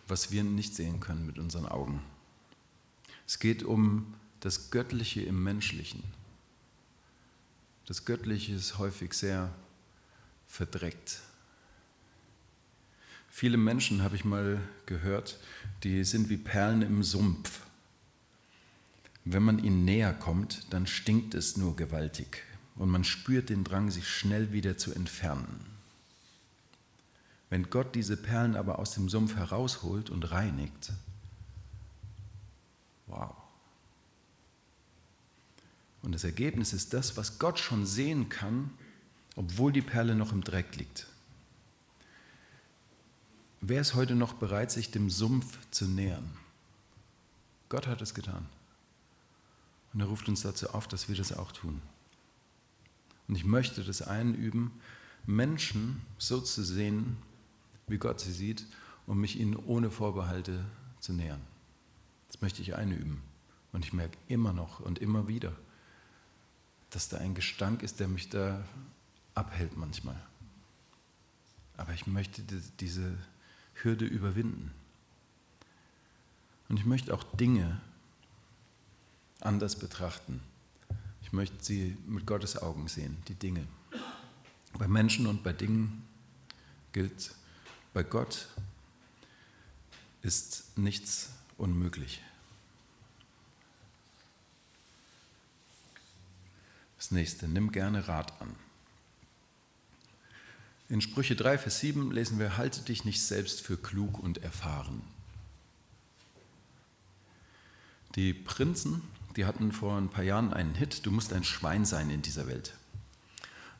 was 0.07 0.31
wir 0.31 0.43
nicht 0.43 0.75
sehen 0.75 0.99
können 0.99 1.25
mit 1.25 1.39
unseren 1.39 1.65
Augen. 1.65 2.01
Es 3.27 3.39
geht 3.39 3.63
um 3.63 4.13
das 4.39 4.69
Göttliche 4.69 5.21
im 5.21 5.43
Menschlichen. 5.43 6.03
Das 7.85 8.05
Göttliche 8.05 8.53
ist 8.53 8.77
häufig 8.77 9.13
sehr 9.13 9.53
verdreckt, 10.47 11.21
Viele 13.37 13.57
Menschen, 13.57 14.01
habe 14.01 14.15
ich 14.15 14.23
mal 14.23 14.61
gehört, 14.85 15.37
die 15.83 16.05
sind 16.05 16.29
wie 16.29 16.37
Perlen 16.37 16.81
im 16.81 17.03
Sumpf. 17.03 17.59
Wenn 19.25 19.43
man 19.43 19.61
ihnen 19.61 19.83
näher 19.83 20.13
kommt, 20.13 20.71
dann 20.71 20.87
stinkt 20.87 21.33
es 21.33 21.57
nur 21.57 21.75
gewaltig 21.75 22.43
und 22.77 22.89
man 22.89 23.03
spürt 23.03 23.49
den 23.49 23.65
Drang, 23.65 23.91
sich 23.91 24.07
schnell 24.07 24.53
wieder 24.53 24.77
zu 24.77 24.93
entfernen. 24.93 25.65
Wenn 27.49 27.69
Gott 27.69 27.93
diese 27.93 28.15
Perlen 28.15 28.55
aber 28.55 28.79
aus 28.79 28.93
dem 28.93 29.09
Sumpf 29.09 29.35
herausholt 29.35 30.09
und 30.09 30.31
reinigt, 30.31 30.93
wow. 33.07 33.35
Und 36.03 36.13
das 36.13 36.23
Ergebnis 36.23 36.71
ist 36.71 36.93
das, 36.93 37.17
was 37.17 37.37
Gott 37.37 37.59
schon 37.59 37.85
sehen 37.85 38.29
kann, 38.29 38.69
obwohl 39.35 39.73
die 39.73 39.81
Perle 39.81 40.15
noch 40.15 40.31
im 40.31 40.41
Dreck 40.41 40.77
liegt. 40.77 41.07
Wer 43.67 43.81
ist 43.81 43.95
heute 43.95 44.13
noch 44.13 44.33
bereit, 44.33 44.69
sich 44.69 44.91
dem 44.91 45.09
Sumpf 45.09 45.57
zu 45.71 45.87
nähern? 45.87 46.29
Gott 47.67 47.87
hat 47.87 47.99
es 47.99 48.13
getan. 48.13 48.45
Und 49.91 50.01
er 50.01 50.05
ruft 50.05 50.29
uns 50.29 50.43
dazu 50.43 50.69
auf, 50.69 50.87
dass 50.87 51.09
wir 51.09 51.15
das 51.15 51.33
auch 51.33 51.51
tun. 51.51 51.81
Und 53.27 53.33
ich 53.33 53.43
möchte 53.43 53.83
das 53.83 54.03
einüben, 54.03 54.71
Menschen 55.25 56.03
so 56.19 56.41
zu 56.41 56.63
sehen, 56.63 57.17
wie 57.87 57.97
Gott 57.97 58.19
sie 58.19 58.33
sieht, 58.33 58.67
um 59.07 59.19
mich 59.19 59.39
ihnen 59.39 59.55
ohne 59.55 59.89
Vorbehalte 59.89 60.63
zu 60.99 61.13
nähern. 61.13 61.41
Das 62.27 62.41
möchte 62.41 62.61
ich 62.61 62.75
einüben. 62.75 63.23
Und 63.71 63.83
ich 63.83 63.93
merke 63.93 64.19
immer 64.27 64.53
noch 64.53 64.79
und 64.79 64.99
immer 64.99 65.27
wieder, 65.27 65.53
dass 66.91 67.09
da 67.09 67.17
ein 67.17 67.33
Gestank 67.33 67.81
ist, 67.81 67.99
der 67.99 68.09
mich 68.09 68.29
da 68.29 68.63
abhält 69.33 69.75
manchmal. 69.75 70.21
Aber 71.77 71.93
ich 71.93 72.05
möchte 72.05 72.43
diese 72.79 73.17
Hürde 73.75 74.05
überwinden. 74.05 74.71
Und 76.69 76.77
ich 76.77 76.85
möchte 76.85 77.13
auch 77.13 77.23
Dinge 77.35 77.79
anders 79.41 79.77
betrachten. 79.77 80.41
Ich 81.21 81.33
möchte 81.33 81.63
sie 81.63 81.97
mit 82.07 82.25
Gottes 82.25 82.57
Augen 82.61 82.87
sehen, 82.87 83.17
die 83.27 83.35
Dinge. 83.35 83.67
Bei 84.77 84.87
Menschen 84.87 85.27
und 85.27 85.43
bei 85.43 85.53
Dingen 85.53 86.05
gilt, 86.91 87.33
bei 87.93 88.03
Gott 88.03 88.47
ist 90.21 90.77
nichts 90.77 91.31
unmöglich. 91.57 92.21
Das 96.97 97.11
nächste, 97.11 97.47
nimm 97.47 97.71
gerne 97.71 98.07
Rat 98.07 98.41
an. 98.41 98.55
In 100.87 101.01
Sprüche 101.01 101.35
3, 101.35 101.57
Vers 101.57 101.79
7 101.79 102.11
lesen 102.11 102.37
wir, 102.37 102.57
halte 102.57 102.81
dich 102.81 103.05
nicht 103.05 103.21
selbst 103.21 103.61
für 103.61 103.75
klug 103.75 104.19
und 104.19 104.43
erfahren. 104.43 105.01
Die 108.15 108.33
Prinzen, 108.33 109.01
die 109.35 109.45
hatten 109.45 109.71
vor 109.71 109.97
ein 109.97 110.09
paar 110.09 110.23
Jahren 110.23 110.53
einen 110.53 110.75
Hit, 110.75 111.05
du 111.05 111.11
musst 111.11 111.33
ein 111.33 111.43
Schwein 111.43 111.85
sein 111.85 112.11
in 112.11 112.21
dieser 112.21 112.47
Welt. 112.47 112.75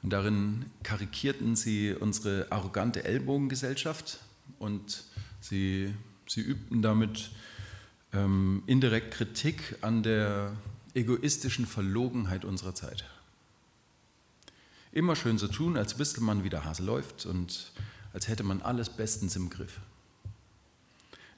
Und 0.02 0.10
darin 0.12 0.66
karikierten 0.84 1.56
sie 1.56 1.94
unsere 1.94 2.52
arrogante 2.52 3.04
Ellbogengesellschaft 3.04 4.20
und 4.58 5.04
sie, 5.42 5.94
sie 6.28 6.42
übten 6.42 6.82
damit 6.82 7.30
ähm, 8.14 8.64
indirekt 8.66 9.14
Kritik 9.14 9.78
an 9.82 10.02
der 10.02 10.54
egoistischen 10.96 11.68
Verlogenheit 11.68 12.46
unserer 12.46 12.74
Zeit. 12.74 13.06
Immer 14.96 15.18
schön 15.18 15.38
so 15.38 15.50
tun, 15.50 15.76
als 15.76 16.00
wüsste 16.00 16.22
man, 16.22 16.46
wie 16.46 16.50
der 16.50 16.64
Hase 16.64 16.82
läuft 16.82 17.26
und 17.26 17.74
als 18.14 18.30
hätte 18.30 18.44
man 18.44 18.62
alles 18.62 18.90
bestens 18.90 19.36
im 19.36 19.50
Griff. 19.50 19.82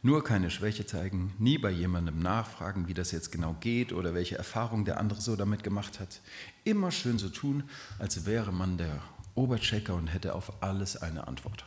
Nur 0.04 0.24
keine 0.24 0.52
Schwäche 0.52 0.86
zeigen, 0.86 1.34
nie 1.40 1.58
bei 1.58 1.72
jemandem 1.72 2.20
nachfragen, 2.20 2.88
wie 2.88 2.94
das 2.94 3.10
jetzt 3.10 3.32
genau 3.32 3.56
geht 3.60 3.94
oder 3.94 4.14
welche 4.14 4.38
Erfahrung 4.38 4.86
der 4.86 5.00
andere 5.00 5.22
so 5.22 5.36
damit 5.36 5.64
gemacht 5.64 6.00
hat. 6.00 6.22
Immer 6.66 6.92
schön 6.92 7.18
so 7.18 7.30
tun, 7.30 7.64
als 7.98 8.28
wäre 8.28 8.54
man 8.54 8.78
der 8.78 9.02
Oberchecker 9.34 9.96
und 9.96 10.06
hätte 10.06 10.36
auf 10.36 10.62
alles 10.62 10.96
eine 10.96 11.28
Antwort. 11.28 11.66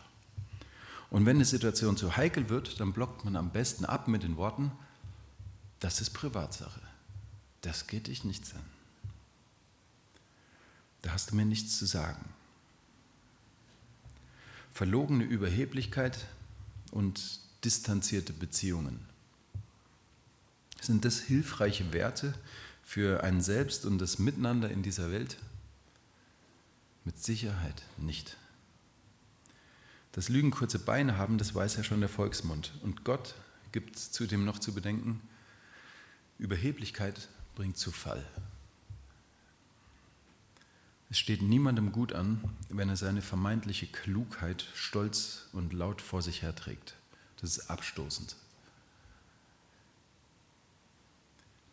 Und 1.10 1.26
wenn 1.26 1.38
eine 1.38 1.44
Situation 1.44 1.96
zu 1.96 2.16
heikel 2.16 2.48
wird, 2.48 2.78
dann 2.78 2.92
blockt 2.92 3.24
man 3.24 3.34
am 3.34 3.50
besten 3.50 3.84
ab 3.84 4.06
mit 4.06 4.22
den 4.22 4.36
Worten, 4.36 4.70
das 5.80 6.00
ist 6.00 6.10
Privatsache. 6.10 6.82
Das 7.62 7.88
geht 7.88 8.06
dich 8.06 8.22
nichts 8.22 8.54
an. 8.54 8.79
Da 11.02 11.12
hast 11.12 11.30
du 11.30 11.36
mir 11.36 11.44
nichts 11.44 11.78
zu 11.78 11.86
sagen. 11.86 12.28
Verlogene 14.72 15.24
Überheblichkeit 15.24 16.26
und 16.90 17.40
distanzierte 17.64 18.32
Beziehungen. 18.32 19.00
Sind 20.80 21.04
das 21.04 21.20
hilfreiche 21.20 21.92
Werte 21.92 22.34
für 22.84 23.22
ein 23.22 23.40
Selbst 23.40 23.84
und 23.84 23.98
das 23.98 24.18
Miteinander 24.18 24.70
in 24.70 24.82
dieser 24.82 25.10
Welt? 25.10 25.36
Mit 27.04 27.22
Sicherheit 27.22 27.82
nicht. 27.98 28.36
Dass 30.12 30.28
Lügen 30.28 30.50
kurze 30.50 30.78
Beine 30.78 31.16
haben, 31.16 31.38
das 31.38 31.54
weiß 31.54 31.76
ja 31.76 31.84
schon 31.84 32.00
der 32.00 32.08
Volksmund. 32.08 32.72
Und 32.82 33.04
Gott 33.04 33.34
gibt 33.72 33.98
zudem 33.98 34.44
noch 34.44 34.58
zu 34.58 34.74
bedenken, 34.74 35.20
Überheblichkeit 36.38 37.28
bringt 37.54 37.76
zu 37.76 37.92
Fall. 37.92 38.26
Es 41.10 41.18
steht 41.18 41.42
niemandem 41.42 41.90
gut 41.90 42.12
an, 42.12 42.40
wenn 42.68 42.88
er 42.88 42.96
seine 42.96 43.20
vermeintliche 43.20 43.88
Klugheit 43.88 44.66
stolz 44.74 45.48
und 45.52 45.72
laut 45.72 46.00
vor 46.00 46.22
sich 46.22 46.42
herträgt. 46.42 46.94
Das 47.40 47.56
ist 47.56 47.68
abstoßend. 47.68 48.36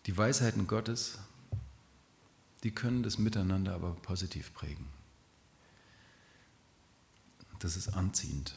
Die 0.07 0.17
Weisheiten 0.17 0.65
Gottes, 0.65 1.19
die 2.63 2.71
können 2.71 3.03
das 3.03 3.19
Miteinander 3.19 3.75
aber 3.75 3.93
positiv 3.93 4.53
prägen. 4.55 4.87
Das 7.59 7.77
ist 7.77 7.89
anziehend. 7.89 8.55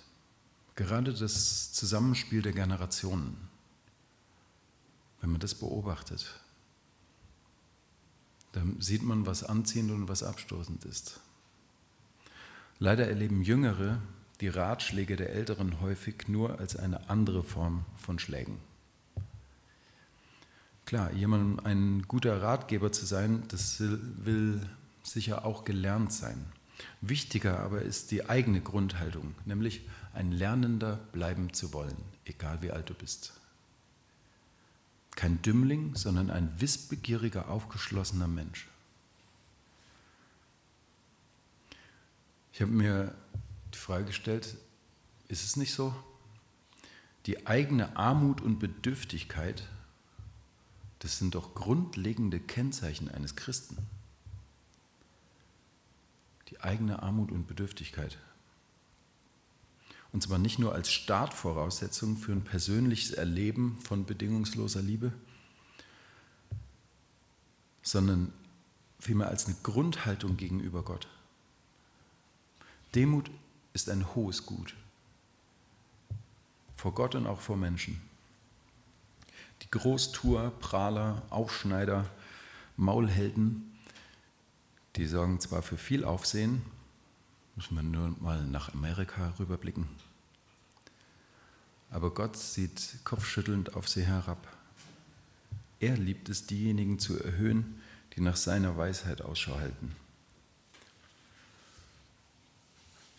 Gerade 0.76 1.12
das 1.12 1.72
Zusammenspiel 1.72 2.40
der 2.40 2.52
Generationen, 2.52 3.36
wenn 5.20 5.30
man 5.30 5.40
das 5.40 5.54
beobachtet, 5.54 6.40
dann 8.52 8.80
sieht 8.80 9.02
man, 9.02 9.26
was 9.26 9.44
anziehend 9.44 9.90
und 9.90 10.08
was 10.08 10.22
abstoßend 10.22 10.84
ist. 10.84 11.20
Leider 12.78 13.06
erleben 13.06 13.42
Jüngere 13.42 14.00
die 14.40 14.48
Ratschläge 14.48 15.16
der 15.16 15.34
Älteren 15.34 15.80
häufig 15.80 16.28
nur 16.28 16.58
als 16.58 16.76
eine 16.76 17.10
andere 17.10 17.44
Form 17.44 17.84
von 17.96 18.18
Schlägen. 18.18 18.58
Klar, 20.86 21.12
jemandem 21.12 21.64
ein 21.64 22.02
guter 22.08 22.42
Ratgeber 22.42 22.90
zu 22.90 23.06
sein, 23.06 23.44
das 23.48 23.80
will 23.80 24.60
sicher 25.02 25.44
auch 25.44 25.64
gelernt 25.64 26.12
sein. 26.12 26.46
Wichtiger 27.00 27.60
aber 27.60 27.82
ist 27.82 28.10
die 28.10 28.28
eigene 28.28 28.60
Grundhaltung, 28.60 29.34
nämlich 29.44 29.86
ein 30.14 30.32
Lernender 30.32 30.98
bleiben 31.12 31.52
zu 31.52 31.72
wollen, 31.72 31.96
egal 32.24 32.62
wie 32.62 32.70
alt 32.70 32.88
du 32.88 32.94
bist. 32.94 33.39
Kein 35.20 35.42
Dümmling, 35.42 35.96
sondern 35.96 36.30
ein 36.30 36.50
wissbegieriger, 36.62 37.50
aufgeschlossener 37.50 38.26
Mensch. 38.26 38.66
Ich 42.54 42.62
habe 42.62 42.72
mir 42.72 43.14
die 43.74 43.76
Frage 43.76 44.06
gestellt, 44.06 44.56
ist 45.28 45.44
es 45.44 45.56
nicht 45.56 45.74
so? 45.74 45.94
Die 47.26 47.46
eigene 47.46 47.98
Armut 47.98 48.40
und 48.40 48.61
Bedürftigkeit, 48.61 49.68
das 51.00 51.18
sind 51.18 51.35
doch 51.35 51.54
grundlegende 51.54 52.40
Kennzeichen 52.40 53.11
eines 53.11 53.37
Christen. 53.37 53.76
Die 56.48 56.62
eigene 56.62 57.02
Armut 57.02 57.30
und 57.30 57.46
Bedürftigkeit. 57.46 58.16
Und 60.12 60.23
zwar 60.23 60.38
nicht 60.38 60.59
nur 60.59 60.75
als 60.75 60.90
Startvoraussetzung 60.90 62.16
für 62.16 62.33
ein 62.33 62.42
persönliches 62.42 63.12
Erleben 63.12 63.79
von 63.83 64.05
bedingungsloser 64.05 64.83
Liebe, 64.83 65.12
sondern 67.83 68.33
vielmehr 68.99 69.29
als 69.29 69.46
eine 69.46 69.57
Grundhaltung 69.62 70.37
gegenüber 70.37 70.83
Gott. 70.83 71.07
Demut 72.94 73.31
ist 73.73 73.88
ein 73.88 74.14
hohes 74.14 74.46
Gut. 74.46 74.75
Vor 76.77 76.92
Gott 76.92 77.14
und 77.14 77.27
auch 77.27 77.40
vor 77.40 77.57
Menschen. 77.57 78.01
Die 79.62 79.70
Großtour, 79.70 80.51
Prahler, 80.61 81.23
Aufschneider, 81.31 82.09
Maulhelden, 82.77 83.70
die 84.96 85.07
sorgen 85.07 85.38
zwar 85.38 85.62
für 85.62 85.77
viel 85.77 86.05
Aufsehen, 86.05 86.62
muss 87.56 87.70
man 87.70 87.90
nur 87.90 88.16
mal 88.20 88.44
nach 88.44 88.72
Amerika 88.72 89.34
rüberblicken, 89.38 89.88
aber 91.90 92.14
Gott 92.14 92.36
sieht 92.36 92.98
kopfschüttelnd 93.04 93.74
auf 93.74 93.88
sie 93.88 94.04
herab. 94.04 94.46
Er 95.80 95.96
liebt 95.96 96.28
es, 96.28 96.46
diejenigen 96.46 96.98
zu 96.98 97.18
erhöhen, 97.22 97.80
die 98.14 98.20
nach 98.20 98.36
seiner 98.36 98.76
Weisheit 98.76 99.22
Ausschau 99.22 99.58
halten. 99.58 99.94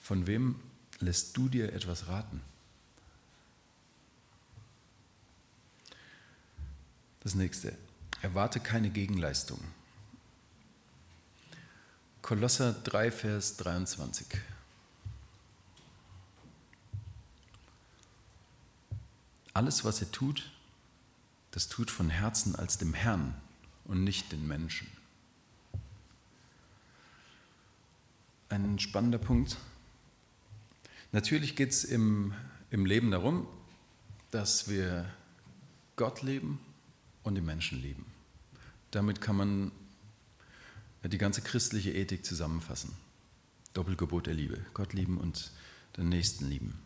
Von 0.02 0.28
wem 0.28 0.56
lässt 1.00 1.36
du 1.38 1.50
dir 1.50 1.74
etwas 1.74 2.08
raten? 2.08 2.42
Das 7.22 7.36
nächste. 7.36 7.78
Erwarte 8.22 8.60
keine 8.60 8.90
Gegenleistung. 8.90 9.60
Kolosser 12.22 12.74
3, 12.74 13.12
Vers 13.12 13.58
23. 13.58 14.28
Alles, 19.54 19.84
was 19.84 20.02
er 20.02 20.12
tut, 20.12 20.52
das 21.50 21.68
tut 21.68 21.90
von 21.90 22.10
Herzen 22.10 22.56
als 22.56 22.78
dem 22.78 22.94
Herrn 22.94 23.34
und 23.86 24.04
nicht 24.04 24.32
den 24.32 24.48
Menschen. 24.48 24.88
Ein 28.50 28.78
spannender 28.78 29.18
Punkt. 29.18 29.58
Natürlich 31.12 31.56
geht 31.56 31.72
es 31.72 31.84
im, 31.84 32.34
im 32.70 32.86
Leben 32.86 33.10
darum, 33.10 33.48
dass 34.30 34.70
wir 34.70 35.12
Gott 35.96 36.22
lieben 36.22 36.60
und 37.24 37.34
die 37.34 37.42
Menschen 37.42 37.82
lieben. 37.82 38.06
Damit 38.92 39.22
kann 39.22 39.36
man 39.36 39.72
die 41.10 41.18
ganze 41.18 41.42
christliche 41.42 41.92
Ethik 41.92 42.26
zusammenfassen. 42.26 42.94
Doppelgebot 43.74 44.28
der 44.28 44.34
Liebe. 44.34 44.64
Gott 44.74 44.94
lieben 44.94 45.18
und 45.18 45.52
den 45.98 46.10
Nächsten 46.10 46.48
lieben. 46.48 46.80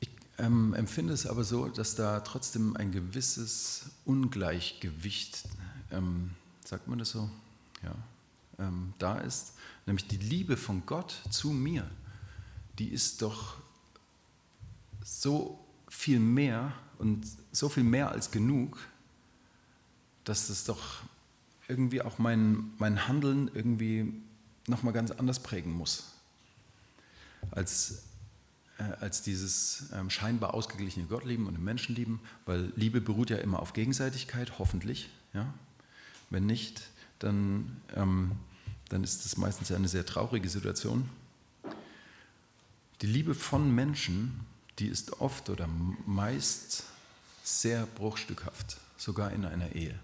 Ich 0.00 0.10
ähm, 0.38 0.74
empfinde 0.74 1.12
es 1.12 1.26
aber 1.26 1.44
so, 1.44 1.68
dass 1.68 1.94
da 1.94 2.20
trotzdem 2.20 2.76
ein 2.76 2.92
gewisses 2.92 3.86
Ungleichgewicht, 4.04 5.44
ähm, 5.90 6.30
sagt 6.64 6.88
man 6.88 6.98
das 6.98 7.10
so? 7.10 7.30
Ja, 7.82 7.94
ähm, 8.58 8.92
da 8.98 9.18
ist, 9.18 9.54
nämlich 9.86 10.06
die 10.06 10.18
Liebe 10.18 10.56
von 10.56 10.84
Gott 10.86 11.14
zu 11.30 11.50
mir, 11.50 11.88
die 12.78 12.88
ist 12.88 13.22
doch 13.22 13.56
so 15.04 15.64
viel 15.88 16.20
mehr 16.20 16.72
und 16.98 17.26
so 17.52 17.68
viel 17.68 17.84
mehr 17.84 18.12
als 18.12 18.30
genug, 18.30 18.78
dass 20.24 20.48
das 20.48 20.64
doch 20.64 21.00
irgendwie 21.68 22.02
auch 22.02 22.18
mein, 22.18 22.72
mein 22.78 23.06
Handeln 23.08 23.50
irgendwie 23.54 24.12
nochmal 24.66 24.92
ganz 24.92 25.10
anders 25.10 25.40
prägen 25.40 25.72
muss, 25.72 26.04
als, 27.50 28.02
äh, 28.78 28.82
als 29.00 29.22
dieses 29.22 29.84
ähm, 29.92 30.10
scheinbar 30.10 30.54
ausgeglichene 30.54 31.06
Gottlieben 31.06 31.46
und 31.46 31.62
Menschenlieben, 31.62 32.20
weil 32.46 32.72
Liebe 32.76 33.00
beruht 33.00 33.30
ja 33.30 33.38
immer 33.38 33.60
auf 33.60 33.72
Gegenseitigkeit, 33.72 34.58
hoffentlich. 34.58 35.10
Ja? 35.32 35.52
Wenn 36.28 36.46
nicht, 36.46 36.82
dann 37.18 37.76
ähm, 37.94 38.32
dann 38.90 39.04
ist 39.04 39.24
das 39.24 39.36
meistens 39.36 39.68
ja 39.68 39.76
eine 39.76 39.88
sehr 39.88 40.04
traurige 40.04 40.48
Situation. 40.48 41.08
Die 43.00 43.06
Liebe 43.06 43.34
von 43.34 43.72
Menschen, 43.74 44.40
die 44.78 44.88
ist 44.88 45.20
oft 45.20 45.48
oder 45.48 45.68
meist 46.06 46.84
sehr 47.42 47.86
bruchstückhaft, 47.86 48.78
sogar 48.98 49.30
in 49.32 49.44
einer 49.44 49.72
Ehe. 49.74 49.98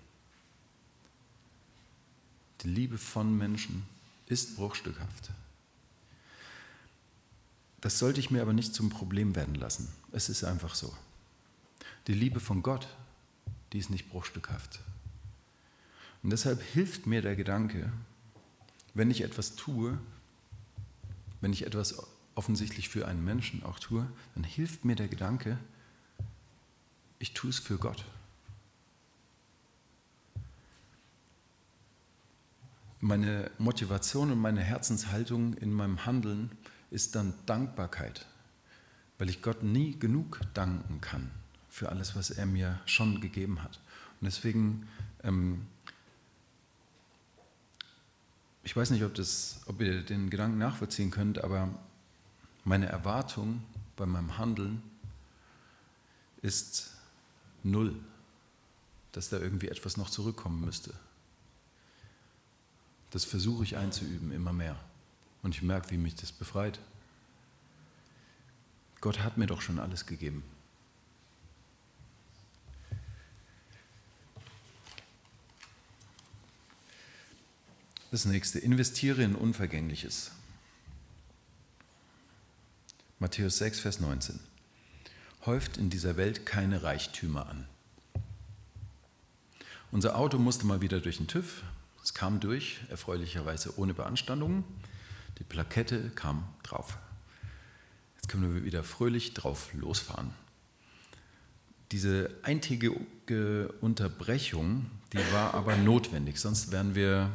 Die 2.66 2.72
Liebe 2.72 2.98
von 2.98 3.38
Menschen 3.38 3.84
ist 4.26 4.56
bruchstückhaft. 4.56 5.30
Das 7.80 8.00
sollte 8.00 8.18
ich 8.18 8.32
mir 8.32 8.42
aber 8.42 8.52
nicht 8.52 8.74
zum 8.74 8.90
Problem 8.90 9.36
werden 9.36 9.54
lassen. 9.54 9.88
Es 10.10 10.28
ist 10.28 10.42
einfach 10.42 10.74
so. 10.74 10.92
Die 12.08 12.12
Liebe 12.12 12.40
von 12.40 12.64
Gott, 12.64 12.88
die 13.72 13.78
ist 13.78 13.88
nicht 13.88 14.10
bruchstückhaft. 14.10 14.80
Und 16.24 16.30
deshalb 16.30 16.60
hilft 16.60 17.06
mir 17.06 17.22
der 17.22 17.36
Gedanke, 17.36 17.92
wenn 18.94 19.12
ich 19.12 19.20
etwas 19.20 19.54
tue, 19.54 19.96
wenn 21.40 21.52
ich 21.52 21.66
etwas 21.66 22.02
offensichtlich 22.34 22.88
für 22.88 23.06
einen 23.06 23.24
Menschen 23.24 23.62
auch 23.62 23.78
tue, 23.78 24.10
dann 24.34 24.42
hilft 24.42 24.84
mir 24.84 24.96
der 24.96 25.06
Gedanke, 25.06 25.56
ich 27.20 27.32
tue 27.32 27.50
es 27.50 27.60
für 27.60 27.78
Gott. 27.78 28.04
Meine 33.06 33.52
Motivation 33.58 34.32
und 34.32 34.40
meine 34.40 34.62
Herzenshaltung 34.62 35.54
in 35.58 35.72
meinem 35.72 36.06
Handeln 36.06 36.50
ist 36.90 37.14
dann 37.14 37.34
Dankbarkeit, 37.46 38.26
weil 39.16 39.30
ich 39.30 39.42
Gott 39.42 39.62
nie 39.62 39.96
genug 39.96 40.40
danken 40.54 41.00
kann 41.00 41.30
für 41.68 41.88
alles, 41.88 42.16
was 42.16 42.30
er 42.30 42.46
mir 42.46 42.80
schon 42.84 43.20
gegeben 43.20 43.62
hat. 43.62 43.78
Und 44.20 44.24
deswegen, 44.24 44.88
ähm, 45.22 45.68
ich 48.64 48.74
weiß 48.74 48.90
nicht, 48.90 49.04
ob, 49.04 49.14
das, 49.14 49.60
ob 49.66 49.80
ihr 49.80 50.02
den 50.02 50.28
Gedanken 50.28 50.58
nachvollziehen 50.58 51.12
könnt, 51.12 51.44
aber 51.44 51.68
meine 52.64 52.86
Erwartung 52.86 53.62
bei 53.94 54.06
meinem 54.06 54.36
Handeln 54.36 54.82
ist 56.42 56.90
null, 57.62 57.94
dass 59.12 59.28
da 59.28 59.38
irgendwie 59.38 59.68
etwas 59.68 59.96
noch 59.96 60.10
zurückkommen 60.10 60.60
müsste. 60.64 60.92
Das 63.10 63.24
versuche 63.24 63.64
ich 63.64 63.76
einzuüben, 63.76 64.32
immer 64.32 64.52
mehr. 64.52 64.78
Und 65.42 65.54
ich 65.54 65.62
merke, 65.62 65.90
wie 65.90 65.96
mich 65.96 66.14
das 66.16 66.32
befreit. 66.32 66.80
Gott 69.00 69.20
hat 69.20 69.38
mir 69.38 69.46
doch 69.46 69.60
schon 69.60 69.78
alles 69.78 70.06
gegeben. 70.06 70.42
Das 78.10 78.24
nächste, 78.24 78.58
investiere 78.58 79.22
in 79.22 79.34
Unvergängliches. 79.34 80.30
Matthäus 83.18 83.58
6, 83.58 83.80
Vers 83.80 84.00
19. 84.00 84.40
Häuft 85.44 85.76
in 85.76 85.90
dieser 85.90 86.16
Welt 86.16 86.46
keine 86.46 86.82
Reichtümer 86.82 87.48
an. 87.48 87.66
Unser 89.90 90.16
Auto 90.16 90.38
musste 90.38 90.66
mal 90.66 90.80
wieder 90.80 91.00
durch 91.00 91.18
den 91.18 91.26
TÜV. 91.26 91.62
Es 92.06 92.14
kam 92.14 92.38
durch, 92.38 92.78
erfreulicherweise 92.88 93.76
ohne 93.80 93.92
Beanstandungen. 93.92 94.62
Die 95.40 95.42
Plakette 95.42 96.10
kam 96.10 96.44
drauf. 96.62 96.98
Jetzt 98.14 98.28
können 98.28 98.54
wir 98.54 98.64
wieder 98.64 98.84
fröhlich 98.84 99.34
drauf 99.34 99.74
losfahren. 99.74 100.30
Diese 101.90 102.30
eintägige 102.44 103.72
Unterbrechung, 103.80 104.88
die 105.12 105.32
war 105.32 105.54
aber 105.54 105.76
notwendig, 105.76 106.38
sonst 106.38 106.70
wären 106.70 106.94
wir 106.94 107.28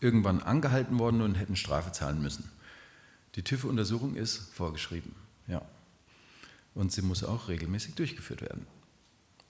irgendwann 0.00 0.42
angehalten 0.42 0.98
worden 0.98 1.20
und 1.20 1.36
hätten 1.36 1.54
Strafe 1.54 1.92
zahlen 1.92 2.20
müssen. 2.20 2.50
Die 3.36 3.44
TÜV-Untersuchung 3.44 4.16
ist 4.16 4.38
vorgeschrieben, 4.52 5.14
ja. 5.46 5.62
Und 6.74 6.90
sie 6.90 7.02
muss 7.02 7.22
auch 7.22 7.46
regelmäßig 7.46 7.94
durchgeführt 7.94 8.40
werden. 8.40 8.66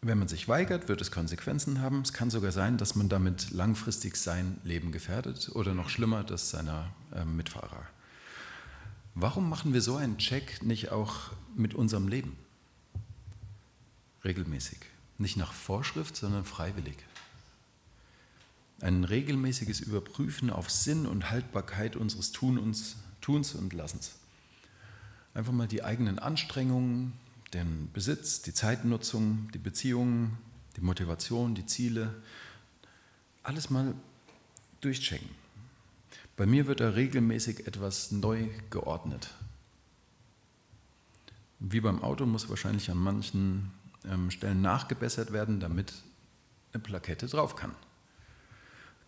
Wenn 0.02 0.18
man 0.18 0.28
sich 0.28 0.48
weigert, 0.48 0.88
wird 0.88 1.02
es 1.02 1.10
Konsequenzen 1.10 1.82
haben. 1.82 2.00
Es 2.00 2.14
kann 2.14 2.30
sogar 2.30 2.52
sein, 2.52 2.78
dass 2.78 2.94
man 2.94 3.10
damit 3.10 3.50
langfristig 3.50 4.16
sein 4.16 4.58
Leben 4.64 4.92
gefährdet 4.92 5.50
oder 5.54 5.74
noch 5.74 5.90
schlimmer, 5.90 6.24
das 6.24 6.48
seiner 6.48 6.90
äh, 7.14 7.26
Mitfahrer. 7.26 7.84
Warum 9.14 9.50
machen 9.50 9.74
wir 9.74 9.82
so 9.82 9.96
einen 9.96 10.16
Check 10.16 10.62
nicht 10.62 10.90
auch 10.90 11.32
mit 11.54 11.74
unserem 11.74 12.08
Leben? 12.08 12.38
Regelmäßig. 14.24 14.78
Nicht 15.18 15.36
nach 15.36 15.52
Vorschrift, 15.52 16.16
sondern 16.16 16.46
freiwillig. 16.46 16.96
Ein 18.80 19.04
regelmäßiges 19.04 19.80
Überprüfen 19.80 20.48
auf 20.48 20.70
Sinn 20.70 21.04
und 21.04 21.30
Haltbarkeit 21.30 21.96
unseres 21.96 22.32
Tuns 22.32 22.96
und 23.54 23.72
Lassens. 23.74 24.12
Einfach 25.34 25.52
mal 25.52 25.68
die 25.68 25.84
eigenen 25.84 26.18
Anstrengungen, 26.18 27.12
den 27.54 27.90
Besitz, 27.92 28.42
die 28.42 28.54
Zeitnutzung, 28.54 29.50
die 29.52 29.58
Beziehungen, 29.58 30.38
die 30.76 30.80
Motivation, 30.80 31.54
die 31.54 31.66
Ziele, 31.66 32.14
alles 33.42 33.70
mal 33.70 33.94
durchchecken. 34.80 35.28
Bei 36.36 36.46
mir 36.46 36.66
wird 36.66 36.80
da 36.80 36.90
regelmäßig 36.90 37.66
etwas 37.66 38.12
neu 38.12 38.48
geordnet. 38.70 39.34
Wie 41.58 41.80
beim 41.80 42.02
Auto 42.02 42.24
muss 42.24 42.48
wahrscheinlich 42.48 42.90
an 42.90 42.96
manchen 42.96 43.70
ähm, 44.04 44.30
Stellen 44.30 44.62
nachgebessert 44.62 45.32
werden, 45.32 45.60
damit 45.60 45.92
eine 46.72 46.82
Plakette 46.82 47.26
drauf 47.26 47.56
kann. 47.56 47.74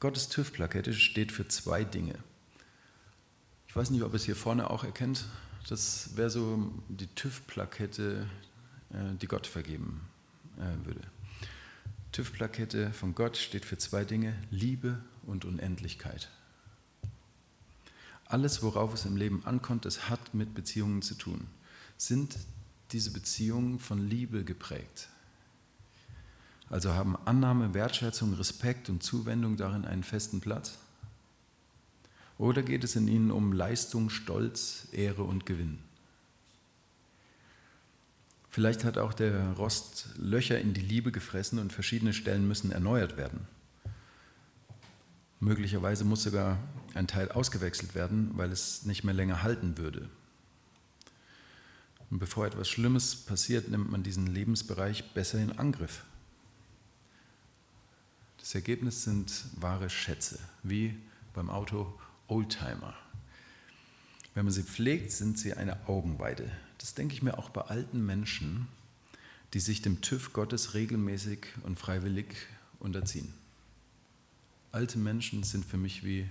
Gottes 0.01 0.29
TÜV-Plakette 0.29 0.93
steht 0.93 1.33
für 1.33 1.49
zwei 1.49 1.85
Dinge. 1.85 2.19
Ich 3.69 3.77
weiß 3.77 3.91
nicht, 3.91 4.03
ob 4.03 4.13
ihr 4.13 4.17
es 4.17 4.25
hier 4.25 4.37
vorne 4.37 4.69
auch 4.69 4.85
erkennt. 4.85 5.25
Das 5.69 6.17
wäre 6.17 6.31
so 6.31 6.73
die 6.89 7.07
TÜV-Plakette, 7.07 8.27
äh, 8.91 9.15
die 9.21 9.27
Gott 9.27 9.47
vergeben 9.47 10.09
äh, 10.59 10.87
würde. 10.87 11.01
TÜV-Plakette 12.13 12.93
von 12.93 13.15
Gott 13.15 13.37
steht 13.37 13.65
für 13.65 13.79
zwei 13.79 14.05
Dinge, 14.05 14.35
Liebe 14.51 14.99
und 15.27 15.45
Unendlichkeit. 15.45 16.29
Alles, 18.27 18.63
worauf 18.63 18.95
es 18.95 19.05
im 19.05 19.17
Leben 19.17 19.45
ankommt, 19.45 19.87
es 19.87 20.09
hat 20.09 20.35
mit 20.35 20.55
Beziehungen 20.55 21.03
zu 21.03 21.15
tun. 21.15 21.47
Sind 21.97 22.37
diese 22.91 23.11
Beziehungen 23.11 23.79
von 23.79 24.09
Liebe 24.09 24.45
geprägt? 24.45 25.09
Also 26.69 26.95
haben 26.95 27.17
Annahme, 27.27 27.75
Wertschätzung, 27.75 28.33
Respekt 28.35 28.89
und 28.89 29.03
Zuwendung 29.03 29.57
darin 29.57 29.85
einen 29.85 30.03
festen 30.03 30.41
Platz? 30.41 30.79
Oder 32.39 32.63
geht 32.63 32.85
es 32.85 32.97
in 32.97 33.09
ihnen 33.09 33.31
um 33.31 33.53
Leistung, 33.53 34.11
Stolz, 34.11 34.89
Ehre 34.93 35.23
und 35.23 35.47
Gewinn? 35.47 35.79
Vielleicht 38.51 38.85
hat 38.85 38.99
auch 38.99 39.15
der 39.15 39.53
Rost 39.53 40.09
Löcher 40.19 40.61
in 40.61 40.75
die 40.75 40.83
Liebe 40.83 41.11
gefressen 41.11 41.59
und 41.59 41.73
verschiedene 41.73 42.13
Stellen 42.13 42.47
müssen 42.47 42.71
erneuert 42.71 43.17
werden. 43.17 43.47
Möglicherweise 45.41 46.05
muss 46.05 46.23
sogar 46.23 46.59
ein 46.95 47.07
Teil 47.07 47.31
ausgewechselt 47.31 47.95
werden, 47.95 48.31
weil 48.35 48.53
es 48.53 48.85
nicht 48.85 49.05
mehr 49.05 49.15
länger 49.15 49.43
halten 49.43 49.79
würde. 49.79 50.09
Und 52.11 52.19
bevor 52.19 52.47
etwas 52.47 52.69
Schlimmes 52.69 53.17
passiert, 53.17 53.71
nimmt 53.71 53.91
man 53.91 54.03
diesen 54.03 54.27
Lebensbereich 54.27 55.15
besser 55.15 55.39
in 55.39 55.59
Angriff. 55.59 56.05
Das 58.37 58.55
Ergebnis 58.55 59.05
sind 59.05 59.33
wahre 59.57 59.89
Schätze, 59.89 60.39
wie 60.63 60.95
beim 61.33 61.49
Auto 61.49 61.99
Oldtimer. 62.33 62.95
Wenn 64.35 64.47
man 64.47 64.55
sie 64.55 64.63
pflegt, 64.63 65.13
sind 65.13 65.39
sie 65.39 65.53
eine 65.53 65.87
Augenweide. 65.87 66.51
Das 66.79 66.95
denke 66.95 67.13
ich 67.15 67.23
mir 67.23 67.37
auch 67.37 67.51
bei 67.51 67.61
alten 67.61 68.05
Menschen, 68.07 68.69
die 69.53 69.61
sich 69.61 69.83
dem 69.83 70.01
TÜV 70.01 70.33
Gottes 70.33 70.73
regelmäßig 70.73 71.47
und 71.63 71.79
freiwillig 71.79 72.35
unterziehen. 72.81 73.35
Alte 74.73 74.99
Menschen 74.99 75.43
sind 75.43 75.67
für 75.67 75.77
mich 75.77 76.05
wie, 76.05 76.27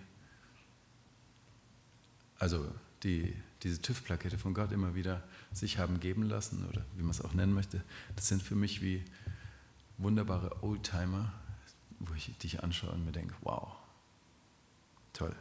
also 2.40 2.68
die 3.04 3.36
diese 3.62 3.80
TÜV-Plakette 3.80 4.40
von 4.40 4.56
Gott 4.56 4.72
immer 4.72 4.96
wieder 4.96 5.22
sich 5.54 5.78
haben 5.78 6.00
geben 6.00 6.24
lassen 6.24 6.66
oder 6.68 6.84
wie 6.98 7.04
man 7.04 7.12
es 7.12 7.22
auch 7.22 7.36
nennen 7.36 7.54
möchte, 7.54 7.84
das 8.16 8.28
sind 8.28 8.42
für 8.42 8.56
mich 8.56 8.82
wie 8.82 9.04
wunderbare 10.00 10.64
Oldtimer, 10.64 11.32
wo 12.00 12.16
ich 12.16 12.36
dich 12.40 12.64
anschaue 12.64 12.90
und 12.90 13.06
mir 13.06 13.12
denke, 13.12 13.36
wow, 13.44 13.76
toll 15.14 15.36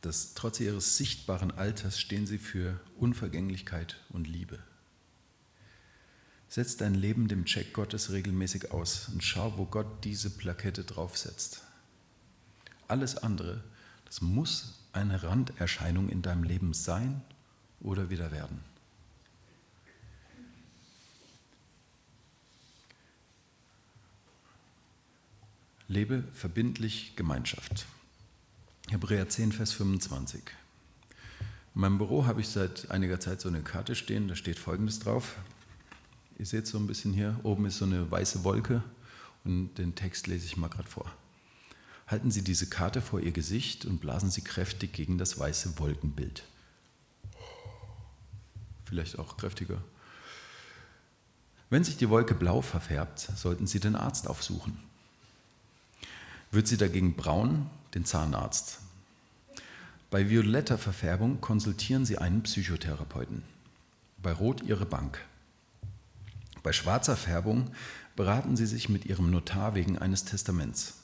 dass 0.00 0.34
trotz 0.34 0.60
ihres 0.60 0.96
sichtbaren 0.96 1.50
Alters 1.50 1.98
stehen 1.98 2.26
sie 2.26 2.38
für 2.38 2.80
Unvergänglichkeit 2.98 3.96
und 4.10 4.28
Liebe. 4.28 4.58
Setz 6.48 6.76
dein 6.76 6.94
Leben 6.94 7.28
dem 7.28 7.44
Check 7.44 7.74
Gottes 7.74 8.10
regelmäßig 8.10 8.70
aus 8.70 9.08
und 9.12 9.22
schau, 9.22 9.58
wo 9.58 9.66
Gott 9.66 10.04
diese 10.04 10.30
Plakette 10.30 10.84
draufsetzt. 10.84 11.62
Alles 12.86 13.18
andere, 13.18 13.62
das 14.06 14.22
muss 14.22 14.78
eine 14.92 15.22
Randerscheinung 15.22 16.08
in 16.08 16.22
deinem 16.22 16.44
Leben 16.44 16.72
sein 16.72 17.20
oder 17.80 18.08
wieder 18.08 18.32
werden. 18.32 18.60
Lebe 25.86 26.24
verbindlich 26.34 27.14
Gemeinschaft. 27.16 27.86
Hebräer 28.90 29.28
10, 29.28 29.52
Vers 29.52 29.72
25. 29.72 30.40
In 31.74 31.80
meinem 31.80 31.98
Büro 31.98 32.24
habe 32.24 32.40
ich 32.40 32.48
seit 32.48 32.90
einiger 32.90 33.20
Zeit 33.20 33.38
so 33.38 33.48
eine 33.50 33.60
Karte 33.60 33.94
stehen, 33.94 34.28
da 34.28 34.34
steht 34.34 34.58
Folgendes 34.58 34.98
drauf. 34.98 35.36
Ihr 36.38 36.46
seht 36.46 36.66
so 36.66 36.78
ein 36.78 36.86
bisschen 36.86 37.12
hier, 37.12 37.38
oben 37.42 37.66
ist 37.66 37.76
so 37.76 37.84
eine 37.84 38.10
weiße 38.10 38.44
Wolke 38.44 38.82
und 39.44 39.74
den 39.74 39.94
Text 39.94 40.26
lese 40.26 40.46
ich 40.46 40.56
mal 40.56 40.68
gerade 40.68 40.88
vor. 40.88 41.12
Halten 42.06 42.30
Sie 42.30 42.42
diese 42.42 42.66
Karte 42.66 43.02
vor 43.02 43.20
Ihr 43.20 43.32
Gesicht 43.32 43.84
und 43.84 44.00
blasen 44.00 44.30
Sie 44.30 44.40
kräftig 44.40 44.94
gegen 44.94 45.18
das 45.18 45.38
weiße 45.38 45.78
Wolkenbild. 45.78 46.44
Vielleicht 48.86 49.18
auch 49.18 49.36
kräftiger. 49.36 49.82
Wenn 51.68 51.84
sich 51.84 51.98
die 51.98 52.08
Wolke 52.08 52.34
blau 52.34 52.62
verfärbt, 52.62 53.18
sollten 53.18 53.66
Sie 53.66 53.80
den 53.80 53.96
Arzt 53.96 54.26
aufsuchen. 54.26 54.78
Wird 56.50 56.66
sie 56.66 56.78
dagegen 56.78 57.14
braun, 57.14 57.68
den 57.94 58.04
Zahnarzt. 58.04 58.80
Bei 60.10 60.30
violetter 60.30 60.78
Verfärbung 60.78 61.40
konsultieren 61.40 62.06
Sie 62.06 62.18
einen 62.18 62.42
Psychotherapeuten. 62.42 63.42
Bei 64.22 64.32
Rot 64.32 64.62
Ihre 64.62 64.86
Bank. 64.86 65.18
Bei 66.62 66.72
schwarzer 66.72 67.16
Färbung 67.16 67.70
beraten 68.16 68.56
Sie 68.56 68.66
sich 68.66 68.88
mit 68.88 69.04
Ihrem 69.04 69.30
Notar 69.30 69.74
wegen 69.74 69.98
eines 69.98 70.24
Testaments. 70.24 70.94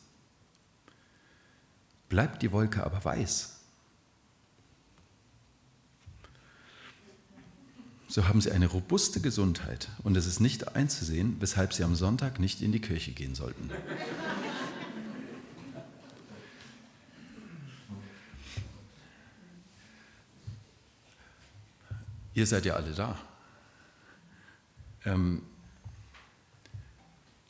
Bleibt 2.08 2.42
die 2.42 2.52
Wolke 2.52 2.84
aber 2.84 3.04
weiß, 3.04 3.54
so 8.08 8.28
haben 8.28 8.40
Sie 8.40 8.52
eine 8.52 8.66
robuste 8.66 9.20
Gesundheit 9.20 9.88
und 10.02 10.16
es 10.16 10.26
ist 10.26 10.40
nicht 10.40 10.76
einzusehen, 10.76 11.36
weshalb 11.40 11.72
Sie 11.72 11.82
am 11.82 11.94
Sonntag 11.94 12.38
nicht 12.38 12.62
in 12.62 12.72
die 12.72 12.80
Kirche 12.80 13.12
gehen 13.12 13.34
sollten. 13.34 13.70
Ihr 22.34 22.46
seid 22.46 22.64
ja 22.64 22.74
alle 22.74 22.92
da. 22.92 23.18
Ähm, 25.04 25.42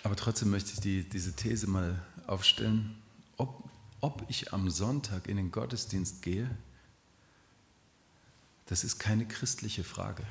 aber 0.02 0.16
trotzdem 0.16 0.50
möchte 0.50 0.72
ich 0.72 0.80
die, 0.80 1.08
diese 1.08 1.34
These 1.34 1.66
mal 1.66 2.02
aufstellen, 2.26 2.96
ob, 3.38 3.64
ob 4.00 4.24
ich 4.28 4.52
am 4.52 4.70
Sonntag 4.70 5.28
in 5.28 5.38
den 5.38 5.50
Gottesdienst 5.50 6.20
gehe, 6.20 6.50
das 8.66 8.84
ist 8.84 8.98
keine 8.98 9.26
christliche 9.26 9.84
Frage. 9.84 10.22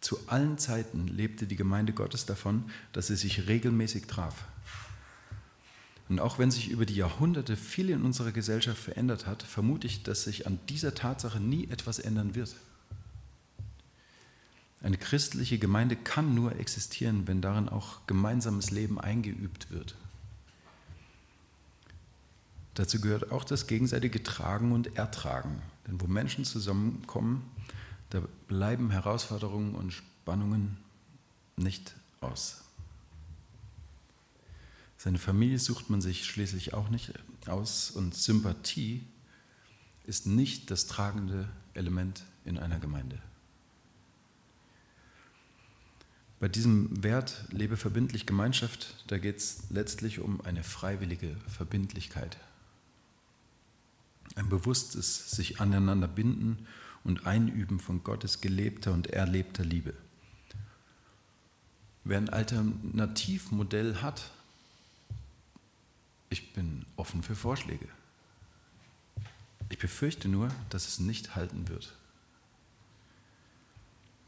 Zu 0.00 0.18
allen 0.28 0.58
Zeiten 0.58 1.08
lebte 1.08 1.46
die 1.46 1.56
Gemeinde 1.56 1.92
Gottes 1.92 2.24
davon, 2.24 2.70
dass 2.92 3.08
sie 3.08 3.16
sich 3.16 3.46
regelmäßig 3.48 4.06
traf. 4.06 4.44
Und 6.08 6.20
auch 6.20 6.38
wenn 6.38 6.50
sich 6.50 6.70
über 6.70 6.86
die 6.86 6.96
Jahrhunderte 6.96 7.56
viel 7.56 7.90
in 7.90 8.02
unserer 8.02 8.32
Gesellschaft 8.32 8.80
verändert 8.82 9.26
hat, 9.26 9.42
vermute 9.42 9.86
ich, 9.86 10.02
dass 10.02 10.24
sich 10.24 10.46
an 10.46 10.58
dieser 10.68 10.94
Tatsache 10.94 11.38
nie 11.38 11.68
etwas 11.68 11.98
ändern 11.98 12.34
wird. 12.34 12.54
Eine 14.80 14.96
christliche 14.96 15.58
Gemeinde 15.58 15.96
kann 15.96 16.34
nur 16.34 16.56
existieren, 16.56 17.26
wenn 17.26 17.42
darin 17.42 17.68
auch 17.68 18.06
gemeinsames 18.06 18.70
Leben 18.70 19.00
eingeübt 19.00 19.70
wird. 19.70 19.96
Dazu 22.74 23.00
gehört 23.00 23.32
auch 23.32 23.42
das 23.42 23.66
gegenseitige 23.66 24.22
Tragen 24.22 24.70
und 24.70 24.96
Ertragen. 24.96 25.60
Denn 25.86 26.00
wo 26.00 26.06
Menschen 26.06 26.44
zusammenkommen, 26.44 27.42
da 28.10 28.22
bleiben 28.46 28.90
Herausforderungen 28.90 29.74
und 29.74 29.92
Spannungen 29.92 30.76
nicht 31.56 31.96
aus. 32.20 32.67
Seine 34.98 35.18
Familie 35.18 35.60
sucht 35.60 35.90
man 35.90 36.00
sich 36.00 36.24
schließlich 36.26 36.74
auch 36.74 36.88
nicht 36.88 37.12
aus 37.46 37.92
und 37.92 38.16
Sympathie 38.16 39.06
ist 40.04 40.26
nicht 40.26 40.72
das 40.72 40.88
tragende 40.88 41.48
Element 41.72 42.24
in 42.44 42.58
einer 42.58 42.80
Gemeinde. 42.80 43.22
Bei 46.40 46.48
diesem 46.48 47.02
Wert 47.02 47.44
lebe 47.50 47.76
verbindlich 47.76 48.26
Gemeinschaft, 48.26 49.04
da 49.06 49.18
geht 49.18 49.38
es 49.38 49.70
letztlich 49.70 50.18
um 50.18 50.40
eine 50.40 50.64
freiwillige 50.64 51.36
Verbindlichkeit. 51.46 52.36
Ein 54.34 54.48
bewusstes 54.48 55.30
sich 55.30 55.60
aneinander 55.60 56.08
binden 56.08 56.66
und 57.04 57.24
Einüben 57.26 57.78
von 57.78 58.02
Gottes 58.02 58.40
gelebter 58.40 58.92
und 58.92 59.06
erlebter 59.08 59.64
Liebe. 59.64 59.94
Wer 62.02 62.18
ein 62.18 62.30
Alternativmodell 62.30 63.96
hat, 63.96 64.32
ich 66.30 66.52
bin 66.52 66.84
offen 66.96 67.22
für 67.22 67.34
Vorschläge. 67.34 67.88
Ich 69.68 69.78
befürchte 69.78 70.28
nur, 70.28 70.50
dass 70.70 70.88
es 70.88 70.98
nicht 70.98 71.34
halten 71.34 71.68
wird. 71.68 71.94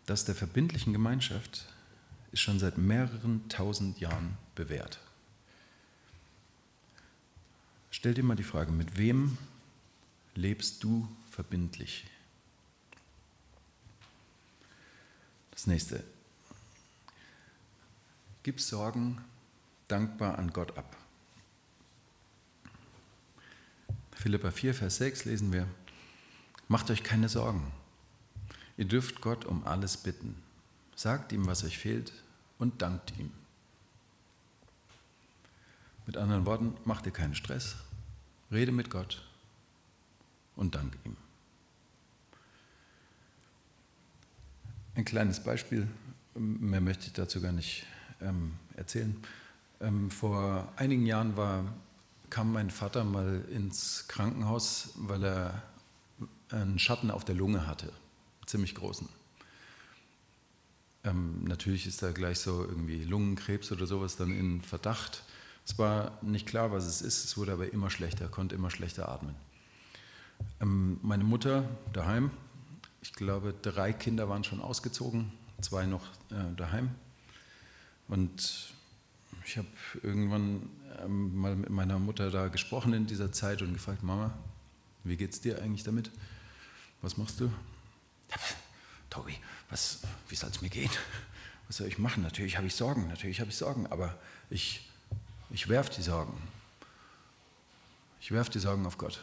Das 0.06 0.24
der 0.24 0.34
verbindlichen 0.34 0.92
Gemeinschaft 0.92 1.66
ist 2.32 2.40
schon 2.40 2.58
seit 2.58 2.78
mehreren 2.78 3.48
tausend 3.48 4.00
Jahren 4.00 4.36
bewährt. 4.54 4.98
Stell 7.90 8.14
dir 8.14 8.22
mal 8.22 8.36
die 8.36 8.44
Frage, 8.44 8.72
mit 8.72 8.96
wem 8.96 9.36
lebst 10.34 10.82
du 10.82 11.08
verbindlich? 11.30 12.06
Das 15.50 15.66
nächste. 15.66 16.02
Gib 18.42 18.60
Sorgen 18.60 19.22
dankbar 19.88 20.38
an 20.38 20.52
Gott 20.52 20.78
ab. 20.78 20.96
Philippa 24.20 24.50
4, 24.50 24.74
Vers 24.74 24.98
6 24.98 25.24
lesen 25.24 25.50
wir, 25.50 25.66
macht 26.68 26.90
euch 26.90 27.02
keine 27.02 27.30
Sorgen. 27.30 27.72
Ihr 28.76 28.84
dürft 28.84 29.22
Gott 29.22 29.46
um 29.46 29.66
alles 29.66 29.96
bitten. 29.96 30.36
Sagt 30.94 31.32
ihm, 31.32 31.46
was 31.46 31.64
euch 31.64 31.78
fehlt 31.78 32.12
und 32.58 32.82
dankt 32.82 33.18
ihm. 33.18 33.30
Mit 36.04 36.18
anderen 36.18 36.44
Worten, 36.44 36.76
macht 36.84 37.06
ihr 37.06 37.12
keinen 37.12 37.34
Stress, 37.34 37.76
rede 38.52 38.72
mit 38.72 38.90
Gott 38.90 39.26
und 40.54 40.74
dank 40.74 40.98
ihm. 41.06 41.16
Ein 44.96 45.06
kleines 45.06 45.42
Beispiel, 45.42 45.88
mehr 46.34 46.82
möchte 46.82 47.06
ich 47.06 47.14
dazu 47.14 47.40
gar 47.40 47.52
nicht 47.52 47.86
ähm, 48.20 48.52
erzählen. 48.76 49.16
Ähm, 49.80 50.10
vor 50.10 50.70
einigen 50.76 51.06
Jahren 51.06 51.38
war 51.38 51.64
kam 52.30 52.52
mein 52.52 52.70
Vater 52.70 53.04
mal 53.04 53.44
ins 53.50 54.06
Krankenhaus, 54.08 54.90
weil 54.96 55.24
er 55.24 55.62
einen 56.50 56.78
Schatten 56.78 57.10
auf 57.10 57.24
der 57.24 57.34
Lunge 57.34 57.66
hatte, 57.66 57.92
ziemlich 58.46 58.74
großen. 58.74 59.08
Ähm, 61.04 61.44
natürlich 61.44 61.86
ist 61.86 62.02
da 62.02 62.12
gleich 62.12 62.38
so 62.40 62.62
irgendwie 62.64 63.04
Lungenkrebs 63.04 63.72
oder 63.72 63.86
sowas 63.86 64.16
dann 64.16 64.30
in 64.32 64.60
Verdacht. 64.60 65.24
Es 65.66 65.78
war 65.78 66.18
nicht 66.22 66.46
klar, 66.46 66.72
was 66.72 66.84
es 66.84 67.02
ist, 67.02 67.24
es 67.24 67.36
wurde 67.36 67.52
aber 67.52 67.72
immer 67.72 67.90
schlechter, 67.90 68.28
konnte 68.28 68.54
immer 68.54 68.70
schlechter 68.70 69.08
atmen. 69.08 69.34
Ähm, 70.60 70.98
meine 71.02 71.24
Mutter 71.24 71.64
daheim, 71.92 72.30
ich 73.02 73.12
glaube, 73.12 73.54
drei 73.62 73.92
Kinder 73.92 74.28
waren 74.28 74.44
schon 74.44 74.60
ausgezogen, 74.60 75.32
zwei 75.60 75.86
noch 75.86 76.04
äh, 76.30 76.54
daheim. 76.56 76.90
Und 78.08 78.74
ich 79.44 79.58
habe 79.58 79.68
irgendwann 80.02 80.68
ähm, 81.02 81.36
mal 81.36 81.56
mit 81.56 81.70
meiner 81.70 81.98
Mutter 81.98 82.30
da 82.30 82.48
gesprochen 82.48 82.92
in 82.92 83.06
dieser 83.06 83.32
Zeit 83.32 83.62
und 83.62 83.72
gefragt, 83.72 84.02
Mama, 84.02 84.32
wie 85.04 85.16
geht's 85.16 85.40
dir 85.40 85.62
eigentlich 85.62 85.82
damit? 85.82 86.10
Was 87.02 87.16
machst 87.16 87.40
du? 87.40 87.50
Tobi, 89.08 89.36
was, 89.70 90.00
wie 90.28 90.36
soll 90.36 90.50
es 90.50 90.62
mir 90.62 90.68
gehen? 90.68 90.90
Was 91.66 91.78
soll 91.78 91.88
ich 91.88 91.98
machen? 91.98 92.22
Natürlich 92.22 92.56
habe 92.56 92.66
ich 92.66 92.74
Sorgen, 92.74 93.08
natürlich 93.08 93.40
habe 93.40 93.50
ich 93.50 93.56
Sorgen, 93.56 93.86
aber 93.86 94.18
ich, 94.50 94.88
ich 95.50 95.68
werfe 95.68 95.92
die 95.94 96.02
Sorgen. 96.02 96.36
Ich 98.20 98.32
werfe 98.32 98.50
die 98.50 98.58
Sorgen 98.58 98.86
auf 98.86 98.98
Gott. 98.98 99.20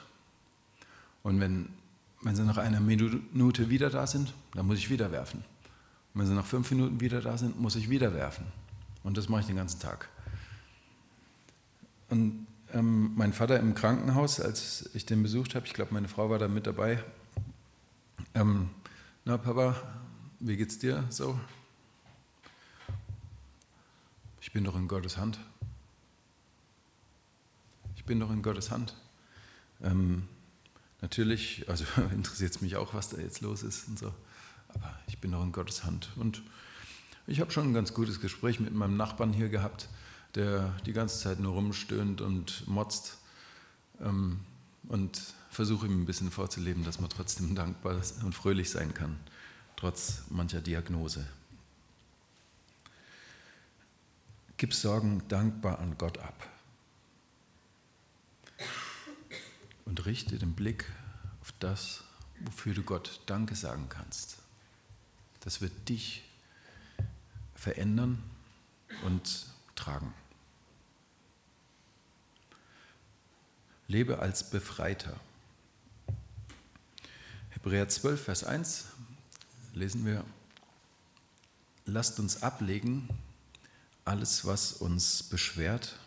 Und 1.23 1.39
wenn, 1.39 1.69
wenn 2.21 2.35
sie 2.35 2.43
nach 2.43 2.57
einer 2.57 2.79
Minute 2.79 3.69
wieder 3.69 3.89
da 3.89 4.07
sind, 4.07 4.33
dann 4.53 4.65
muss 4.65 4.77
ich 4.77 4.89
wieder 4.89 5.11
werfen. 5.11 5.43
Und 6.13 6.21
wenn 6.21 6.27
sie 6.27 6.33
nach 6.33 6.45
fünf 6.45 6.71
Minuten 6.71 6.99
wieder 6.99 7.21
da 7.21 7.37
sind, 7.37 7.59
muss 7.59 7.75
ich 7.75 7.89
wieder 7.89 8.13
werfen. 8.13 8.45
Und 9.03 9.17
das 9.17 9.29
mache 9.29 9.41
ich 9.41 9.47
den 9.47 9.55
ganzen 9.55 9.79
Tag. 9.79 10.09
Und 12.09 12.47
ähm, 12.73 13.13
mein 13.15 13.33
Vater 13.33 13.59
im 13.59 13.75
Krankenhaus, 13.75 14.39
als 14.39 14.89
ich 14.93 15.05
den 15.05 15.23
besucht 15.23 15.55
habe, 15.55 15.65
ich 15.65 15.73
glaube, 15.73 15.93
meine 15.93 16.07
Frau 16.07 16.29
war 16.29 16.39
da 16.39 16.47
mit 16.47 16.67
dabei. 16.67 17.03
Ähm, 18.33 18.69
na, 19.25 19.37
Papa, 19.37 19.75
wie 20.39 20.57
geht's 20.57 20.77
dir 20.79 21.05
so? 21.09 21.39
Ich 24.41 24.51
bin 24.51 24.63
doch 24.63 24.75
in 24.75 24.87
Gottes 24.87 25.17
Hand. 25.17 25.39
Ich 27.95 28.05
bin 28.05 28.19
doch 28.19 28.31
in 28.31 28.41
Gottes 28.41 28.71
Hand. 28.71 28.95
Ähm, 29.81 30.27
natürlich, 31.01 31.67
also 31.69 31.85
interessiert 32.13 32.55
es 32.55 32.61
mich 32.61 32.75
auch, 32.75 32.93
was 32.93 33.09
da 33.09 33.17
jetzt 33.17 33.41
los 33.41 33.63
ist 33.63 33.87
und 33.87 33.99
so, 33.99 34.13
aber 34.69 34.97
ich 35.07 35.19
bin 35.19 35.31
doch 35.31 35.43
in 35.43 35.51
Gottes 35.51 35.83
Hand. 35.83 36.09
Und 36.15 36.41
ich 37.27 37.39
habe 37.39 37.51
schon 37.51 37.69
ein 37.69 37.73
ganz 37.73 37.93
gutes 37.93 38.19
Gespräch 38.19 38.59
mit 38.59 38.73
meinem 38.73 38.97
Nachbarn 38.97 39.33
hier 39.33 39.49
gehabt 39.49 39.87
der 40.37 40.69
die 40.85 40.93
ganze 40.93 41.19
Zeit 41.19 41.39
nur 41.39 41.53
rumstöhnt 41.53 42.21
und 42.21 42.67
motzt. 42.67 43.17
Ähm, 43.99 44.39
und 44.87 45.19
versuche 45.49 45.87
ihm 45.87 46.01
ein 46.01 46.05
bisschen 46.05 46.31
vorzuleben, 46.31 46.85
dass 46.85 47.01
man 47.01 47.09
trotzdem 47.09 47.55
dankbar 47.55 47.99
und 48.23 48.33
fröhlich 48.33 48.69
sein 48.69 48.93
kann, 48.93 49.19
trotz 49.75 50.21
mancher 50.29 50.61
Diagnose. 50.61 51.27
Gib 54.55 54.73
Sorgen 54.73 55.23
dankbar 55.27 55.79
an 55.79 55.97
Gott 55.97 56.19
ab 56.19 56.47
und 59.85 60.05
richte 60.05 60.37
den 60.37 60.53
Blick 60.53 60.85
auf 61.41 61.51
das, 61.59 62.03
wofür 62.39 62.73
du 62.73 62.83
Gott 62.83 63.19
Danke 63.25 63.55
sagen 63.55 63.87
kannst. 63.89 64.37
Das 65.41 65.59
wird 65.59 65.89
dich 65.89 66.23
verändern 67.57 68.23
und 69.03 69.47
tragen. 69.75 70.13
Lebe 73.87 74.19
als 74.19 74.49
Befreiter. 74.49 75.19
Hebräer 77.49 77.89
12, 77.89 78.23
Vers 78.23 78.43
1 78.43 78.85
lesen 79.73 80.05
wir, 80.05 80.23
lasst 81.85 82.19
uns 82.19 82.43
ablegen 82.43 83.09
alles, 84.05 84.45
was 84.45 84.73
uns 84.73 85.23
beschwert 85.23 85.97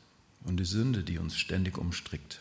und 0.45 0.57
die 0.57 0.65
Sünde, 0.65 1.03
die 1.03 1.19
uns 1.19 1.37
ständig 1.37 1.77
umstrickt. 1.77 2.41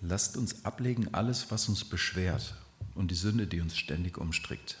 Lasst 0.00 0.36
uns 0.36 0.64
ablegen 0.64 1.12
alles, 1.14 1.50
was 1.50 1.68
uns 1.68 1.84
beschwert 1.84 2.54
und 2.98 3.12
die 3.12 3.14
Sünde, 3.14 3.46
die 3.46 3.60
uns 3.60 3.78
ständig 3.78 4.18
umstrickt. 4.18 4.76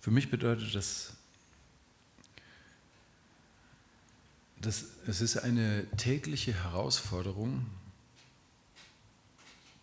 Für 0.00 0.12
mich 0.12 0.30
bedeutet 0.30 0.76
das, 0.76 1.12
dass 4.60 4.84
es 5.08 5.20
ist 5.20 5.36
eine 5.36 5.90
tägliche 5.96 6.54
Herausforderung, 6.54 7.66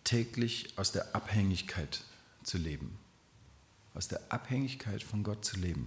täglich 0.04 0.78
aus 0.78 0.92
der 0.92 1.14
Abhängigkeit 1.14 2.02
zu 2.42 2.56
leben, 2.56 2.98
aus 3.92 4.08
der 4.08 4.20
Abhängigkeit 4.30 5.02
von 5.02 5.22
Gott 5.22 5.44
zu 5.44 5.58
leben. 5.58 5.86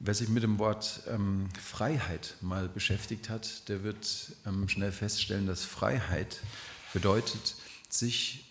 Wer 0.00 0.14
sich 0.14 0.28
mit 0.28 0.42
dem 0.42 0.58
Wort 0.58 1.02
ähm, 1.06 1.48
Freiheit 1.62 2.34
mal 2.40 2.68
beschäftigt 2.68 3.28
hat, 3.28 3.68
der 3.68 3.84
wird 3.84 4.32
ähm, 4.46 4.68
schnell 4.68 4.90
feststellen, 4.90 5.46
dass 5.46 5.62
Freiheit 5.62 6.40
bedeutet, 6.92 7.54
sich 7.92 8.44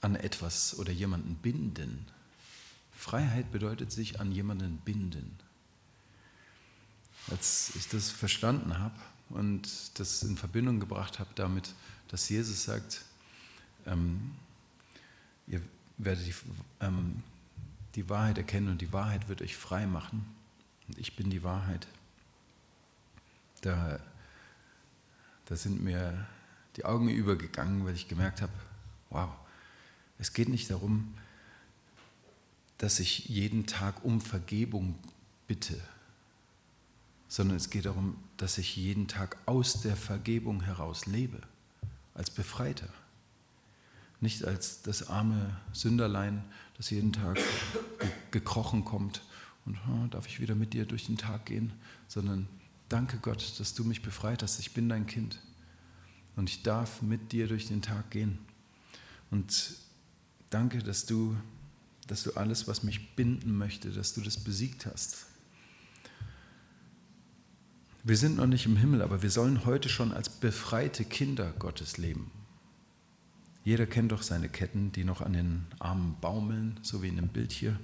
an 0.00 0.14
etwas 0.14 0.78
oder 0.78 0.92
jemanden 0.92 1.36
binden. 1.36 2.06
Freiheit 2.96 3.50
bedeutet 3.52 3.92
sich 3.92 4.20
an 4.20 4.32
jemanden 4.32 4.78
binden. 4.78 5.38
Als 7.28 7.72
ich 7.74 7.88
das 7.88 8.10
verstanden 8.10 8.78
habe 8.78 8.98
und 9.30 9.98
das 9.98 10.22
in 10.22 10.36
Verbindung 10.36 10.80
gebracht 10.80 11.18
habe 11.18 11.30
damit, 11.34 11.74
dass 12.08 12.28
Jesus 12.28 12.64
sagt, 12.64 13.04
ähm, 13.86 14.32
ihr 15.46 15.60
werdet 15.98 16.26
die, 16.26 16.34
ähm, 16.80 17.22
die 17.94 18.08
Wahrheit 18.08 18.38
erkennen 18.38 18.68
und 18.68 18.80
die 18.80 18.92
Wahrheit 18.92 19.28
wird 19.28 19.42
euch 19.42 19.56
frei 19.56 19.86
machen, 19.86 20.24
und 20.88 20.98
ich 20.98 21.16
bin 21.16 21.30
die 21.30 21.42
Wahrheit. 21.42 21.86
Da, 23.62 23.98
da 25.46 25.56
sind 25.56 25.82
mir 25.82 26.26
die 26.76 26.84
Augen 26.84 27.08
übergegangen, 27.08 27.84
weil 27.84 27.94
ich 27.94 28.08
gemerkt 28.08 28.42
habe, 28.42 28.52
wow, 29.10 29.30
es 30.18 30.32
geht 30.32 30.48
nicht 30.48 30.70
darum, 30.70 31.14
dass 32.78 33.00
ich 33.00 33.26
jeden 33.26 33.66
Tag 33.66 34.04
um 34.04 34.20
Vergebung 34.20 34.98
bitte, 35.46 35.80
sondern 37.28 37.56
es 37.56 37.70
geht 37.70 37.86
darum, 37.86 38.16
dass 38.36 38.58
ich 38.58 38.76
jeden 38.76 39.08
Tag 39.08 39.38
aus 39.46 39.80
der 39.80 39.96
Vergebung 39.96 40.62
heraus 40.62 41.06
lebe, 41.06 41.40
als 42.14 42.30
Befreiter. 42.30 42.88
Nicht 44.20 44.44
als 44.44 44.82
das 44.82 45.08
arme 45.08 45.56
Sünderlein, 45.72 46.44
das 46.76 46.90
jeden 46.90 47.12
Tag 47.12 47.38
gekrochen 48.30 48.84
kommt 48.84 49.22
und 49.64 49.78
oh, 49.88 50.06
darf 50.08 50.26
ich 50.26 50.40
wieder 50.40 50.54
mit 50.54 50.74
dir 50.74 50.86
durch 50.86 51.06
den 51.06 51.18
Tag 51.18 51.46
gehen, 51.46 51.72
sondern 52.08 52.48
danke 52.88 53.18
Gott, 53.18 53.58
dass 53.58 53.74
du 53.74 53.84
mich 53.84 54.02
befreit 54.02 54.42
hast. 54.42 54.58
Ich 54.60 54.72
bin 54.72 54.88
dein 54.88 55.06
Kind 55.06 55.40
und 56.36 56.50
ich 56.50 56.62
darf 56.62 57.02
mit 57.02 57.32
dir 57.32 57.48
durch 57.48 57.66
den 57.66 57.82
Tag 57.82 58.10
gehen. 58.10 58.38
Und 59.30 59.76
danke, 60.50 60.78
dass 60.78 61.06
du, 61.06 61.36
dass 62.06 62.22
du 62.22 62.32
alles, 62.34 62.68
was 62.68 62.82
mich 62.82 63.16
binden 63.16 63.56
möchte, 63.56 63.90
dass 63.90 64.14
du 64.14 64.20
das 64.20 64.38
besiegt 64.38 64.86
hast. 64.86 65.26
Wir 68.04 68.16
sind 68.16 68.36
noch 68.36 68.46
nicht 68.46 68.66
im 68.66 68.76
Himmel, 68.76 69.02
aber 69.02 69.22
wir 69.22 69.30
sollen 69.30 69.64
heute 69.64 69.88
schon 69.88 70.12
als 70.12 70.28
befreite 70.28 71.04
Kinder 71.04 71.52
Gottes 71.58 71.96
leben. 71.96 72.30
Jeder 73.64 73.86
kennt 73.86 74.12
doch 74.12 74.22
seine 74.22 74.48
Ketten, 74.48 74.92
die 74.92 75.02
noch 75.02 75.22
an 75.22 75.32
den 75.32 75.66
Armen 75.80 76.16
baumeln, 76.20 76.78
so 76.82 77.02
wie 77.02 77.08
in 77.08 77.16
dem 77.16 77.28
Bild 77.28 77.50
hier. 77.50 77.80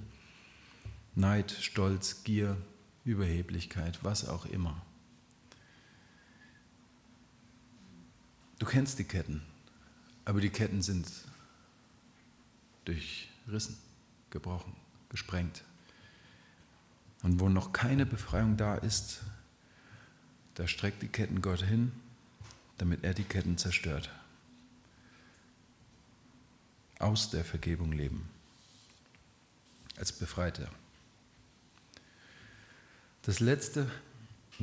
Neid, 1.13 1.51
Stolz, 1.51 2.23
Gier, 2.23 2.55
Überheblichkeit, 3.03 4.01
was 4.01 4.29
auch 4.29 4.45
immer. 4.45 4.81
Du 8.63 8.69
kennst 8.69 8.97
die 8.97 9.03
Ketten, 9.03 9.41
aber 10.23 10.39
die 10.39 10.49
Ketten 10.49 10.81
sind 10.81 11.05
durchrissen, 12.85 13.77
gebrochen, 14.29 14.73
gesprengt. 15.09 15.65
Und 17.23 17.41
wo 17.41 17.49
noch 17.49 17.73
keine 17.73 18.05
Befreiung 18.05 18.55
da 18.55 18.75
ist, 18.75 19.19
da 20.55 20.65
streckt 20.65 21.01
die 21.01 21.09
Ketten 21.09 21.41
Gott 21.41 21.61
hin, 21.61 21.91
damit 22.77 23.03
er 23.03 23.13
die 23.13 23.25
Ketten 23.25 23.57
zerstört. 23.57 24.09
Aus 26.99 27.31
der 27.31 27.43
Vergebung 27.43 27.91
leben. 27.91 28.29
Als 29.97 30.13
Befreiter. 30.13 30.69
Das 33.23 33.41
Letzte, 33.41 33.91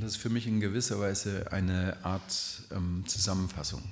das 0.01 0.13
ist 0.13 0.17
für 0.17 0.31
mich 0.31 0.47
in 0.47 0.61
gewisser 0.61 0.99
Weise 1.01 1.53
eine 1.53 2.05
Art 2.05 2.63
ähm, 2.71 3.05
Zusammenfassung. 3.07 3.83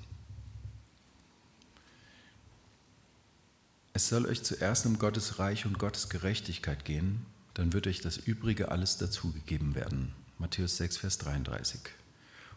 Es 3.92 4.08
soll 4.08 4.26
euch 4.26 4.42
zuerst 4.44 4.86
um 4.86 4.98
Gottes 4.98 5.38
Reich 5.38 5.66
und 5.66 5.78
Gottes 5.78 6.08
Gerechtigkeit 6.08 6.84
gehen, 6.84 7.26
dann 7.54 7.72
wird 7.72 7.88
euch 7.88 8.00
das 8.00 8.16
Übrige 8.16 8.70
alles 8.70 8.96
dazugegeben 8.96 9.74
werden. 9.74 10.14
Matthäus 10.38 10.76
6, 10.76 10.98
Vers 10.98 11.18
33. 11.18 11.80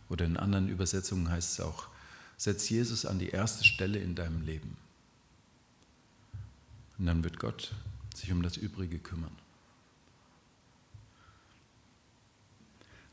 Oder 0.09 0.25
in 0.25 0.37
anderen 0.37 0.69
Übersetzungen 0.69 1.29
heißt 1.29 1.53
es 1.53 1.59
auch, 1.61 1.87
setz 2.37 2.69
Jesus 2.69 3.05
an 3.05 3.17
die 3.17 3.29
erste 3.29 3.63
Stelle 3.63 3.97
in 3.97 4.13
deinem 4.13 4.45
Leben. 4.45 4.77
Und 6.99 7.07
dann 7.07 7.23
wird 7.23 7.39
Gott 7.39 7.73
sich 8.15 8.31
um 8.31 8.43
das 8.43 8.57
Übrige 8.57 8.99
kümmern. 8.99 9.35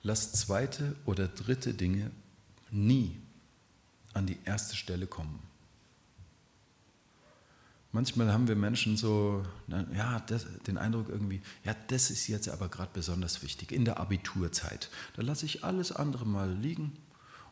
Lass 0.03 0.32
zweite 0.32 0.96
oder 1.05 1.28
dritte 1.28 1.74
Dinge 1.74 2.11
nie 2.70 3.16
an 4.14 4.26
die 4.26 4.38
erste 4.44 4.76
Stelle 4.76 5.07
kommen. 5.07 5.42
Manchmal 7.90 8.32
haben 8.32 8.49
wir 8.49 8.57
Menschen 8.57 8.96
so, 8.99 9.44
ja, 9.66 10.20
das, 10.20 10.46
den 10.66 10.76
Eindruck 10.76 11.09
irgendwie, 11.09 11.40
ja, 11.64 11.74
das 11.88 12.11
ist 12.11 12.26
jetzt 12.26 12.49
aber 12.49 12.68
gerade 12.68 12.90
besonders 12.92 13.42
wichtig, 13.42 13.72
in 13.72 13.86
der 13.86 13.99
Abiturzeit. 13.99 14.90
Da 15.16 15.22
lasse 15.22 15.46
ich 15.46 15.64
alles 15.64 15.90
andere 15.92 16.26
mal 16.26 16.53
liegen 16.53 16.96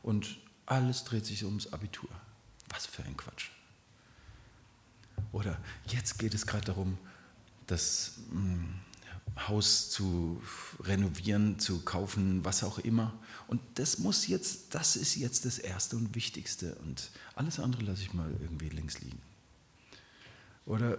und 0.03 0.39
alles 0.67 1.05
dreht 1.05 1.25
sich 1.25 1.45
ums 1.45 1.73
Abitur. 1.73 2.11
Was 2.69 2.87
für 2.87 3.03
ein 3.05 3.17
Quatsch. 3.17 3.51
Oder 5.33 5.59
jetzt 5.87 6.19
geht 6.19 6.35
es 6.35 6.47
gerade 6.47 6.67
darum, 6.67 6.99
dass 7.67 8.19
hm, 8.31 8.75
Haus 9.49 9.91
zu 9.91 10.43
renovieren, 10.81 11.59
zu 11.59 11.81
kaufen, 11.81 12.45
was 12.45 12.65
auch 12.65 12.79
immer. 12.79 13.15
Und 13.49 13.61
das 13.75 13.99
muss 13.99 14.27
jetzt, 14.27 14.75
das 14.75 14.97
ist 14.97 15.17
jetzt 15.17 15.45
das 15.45 15.59
Erste 15.59 15.97
und 15.97 16.15
Wichtigste. 16.15 16.75
Und 16.77 17.11
alles 17.35 17.61
andere 17.61 17.83
lasse 17.83 18.03
ich 18.03 18.13
mal 18.15 18.31
irgendwie 18.41 18.69
links 18.69 19.01
liegen. 19.01 19.21
Oder 20.65 20.99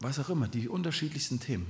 was 0.00 0.18
auch 0.18 0.28
immer, 0.28 0.48
die 0.48 0.68
unterschiedlichsten 0.68 1.40
Themen. 1.40 1.66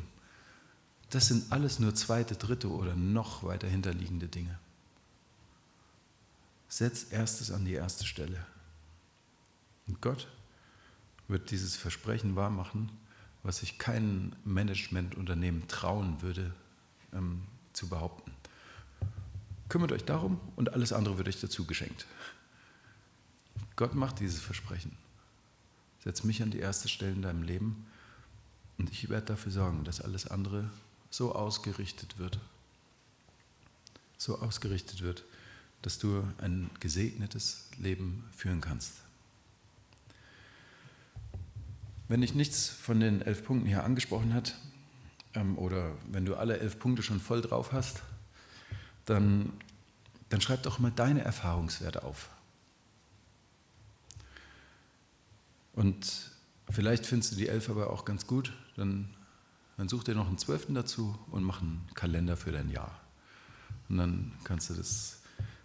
Das 1.11 1.29
sind 1.29 1.53
alles 1.53 1.79
nur 1.79 1.95
zweite, 1.95 2.35
dritte 2.35 2.71
oder 2.71 2.97
noch 2.97 3.45
weiter 3.45 3.69
hinterliegende 3.69 4.27
Dinge. 4.27 4.59
Setz 6.69 7.07
erstes 7.11 7.51
an 7.51 7.65
die 7.65 7.75
erste 7.75 8.05
Stelle. 8.05 8.45
Und 9.87 10.01
Gott 10.01 10.27
wird 11.29 11.51
dieses 11.51 11.77
Versprechen 11.77 12.35
wahrmachen 12.35 12.91
was 13.47 13.59
sich 13.59 13.79
kein 13.79 14.35
Managementunternehmen 14.45 15.69
trauen 15.69 16.21
würde 16.21 16.53
ähm, 17.13 17.43
zu 17.73 17.89
behaupten. 17.89 18.33
Kümmert 19.69 19.93
euch 19.93 20.05
darum 20.05 20.41
und 20.57 20.73
alles 20.73 20.93
andere 20.93 21.17
wird 21.17 21.29
euch 21.29 21.41
dazu 21.41 21.65
geschenkt. 21.65 22.07
Gott 23.77 23.95
macht 23.95 24.19
dieses 24.19 24.41
Versprechen. 24.41 24.97
Setz 26.03 26.25
mich 26.25 26.43
an 26.43 26.51
die 26.51 26.59
erste 26.59 26.89
Stelle 26.89 27.13
in 27.13 27.23
deinem 27.23 27.43
Leben 27.43 27.87
und 28.79 28.91
ich 28.91 29.09
werde 29.09 29.27
dafür 29.27 29.53
sorgen, 29.53 29.85
dass 29.85 30.01
alles 30.01 30.27
andere 30.27 30.69
so 31.11 31.35
ausgerichtet 31.35 32.19
wird, 32.19 32.41
so 34.19 34.41
ausgerichtet 34.41 35.03
wird, 35.03 35.25
dass 35.83 35.99
du 35.99 36.25
ein 36.39 36.69
gesegnetes 36.81 37.69
Leben 37.79 38.25
führen 38.33 38.61
kannst. 38.61 39.06
Wenn 42.09 42.21
dich 42.21 42.35
nichts 42.35 42.69
von 42.69 43.01
den 43.01 43.21
elf 43.23 43.45
Punkten 43.45 43.67
hier 43.67 43.85
angesprochen 43.85 44.33
hat, 44.33 44.55
ähm, 45.35 45.59
oder 45.59 45.93
wenn 46.11 46.25
du 46.25 46.37
alle 46.37 46.59
elf 46.59 46.79
Punkte 46.79 47.03
schon 47.03 47.21
voll 47.21 47.43
drauf 47.43 47.73
hast, 47.73 48.03
dann, 49.05 49.53
dann 50.29 50.41
schreib 50.41 50.63
doch 50.63 50.79
mal 50.79 50.91
deine 50.91 51.23
Erfahrungswerte 51.23 52.05
auf. 52.05 52.31
Und 55.73 56.31
vielleicht 56.71 57.07
findest 57.07 57.33
du 57.33 57.37
die 57.37 57.49
elf 57.49 57.69
aber 57.69 57.91
auch 57.91 58.05
ganz 58.05 58.27
gut, 58.27 58.53
dann, 58.77 59.11
dann 59.77 59.89
such 59.89 60.05
dir 60.05 60.15
noch 60.15 60.27
einen 60.27 60.39
zwölften 60.39 60.75
dazu 60.75 61.19
und 61.31 61.45
mach 61.45 61.61
einen 61.61 61.87
Kalender 61.95 62.37
für 62.37 62.53
dein 62.53 62.71
Jahr. 62.71 62.99
Und 63.89 63.99
dann 63.99 64.33
kannst 64.45 64.71
du 64.71 64.75
das 64.75 65.21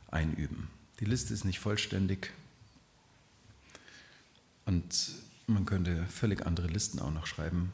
einüben. 0.09 0.69
Die 0.99 1.05
Liste 1.05 1.33
ist 1.33 1.45
nicht 1.45 1.59
vollständig 1.59 2.31
und 4.65 4.93
man 5.53 5.65
könnte 5.65 6.05
völlig 6.07 6.45
andere 6.45 6.67
Listen 6.67 6.99
auch 6.99 7.11
noch 7.11 7.27
schreiben. 7.27 7.71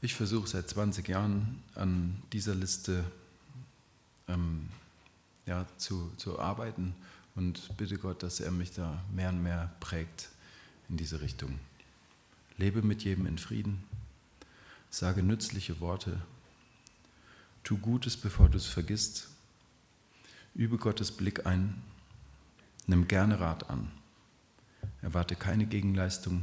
Ich 0.00 0.14
versuche 0.14 0.48
seit 0.48 0.68
20 0.68 1.08
Jahren 1.08 1.62
an 1.74 2.22
dieser 2.32 2.54
Liste 2.54 3.04
ähm, 4.28 4.68
ja, 5.46 5.66
zu, 5.76 6.12
zu 6.16 6.38
arbeiten 6.38 6.94
und 7.34 7.76
bitte 7.76 7.98
Gott, 7.98 8.22
dass 8.22 8.40
er 8.40 8.50
mich 8.50 8.72
da 8.72 9.02
mehr 9.12 9.30
und 9.30 9.42
mehr 9.42 9.72
prägt 9.80 10.28
in 10.88 10.96
diese 10.96 11.20
Richtung. 11.20 11.58
Lebe 12.56 12.82
mit 12.82 13.02
jedem 13.02 13.26
in 13.26 13.38
Frieden, 13.38 13.82
sage 14.90 15.22
nützliche 15.22 15.80
Worte, 15.80 16.20
tu 17.64 17.78
Gutes, 17.78 18.16
bevor 18.16 18.48
du 18.48 18.56
es 18.56 18.66
vergisst, 18.66 19.28
übe 20.54 20.78
Gottes 20.78 21.12
Blick 21.12 21.46
ein, 21.46 21.82
nimm 22.86 23.06
gerne 23.08 23.40
Rat 23.40 23.68
an, 23.70 23.90
erwarte 25.02 25.36
keine 25.36 25.66
Gegenleistung, 25.66 26.42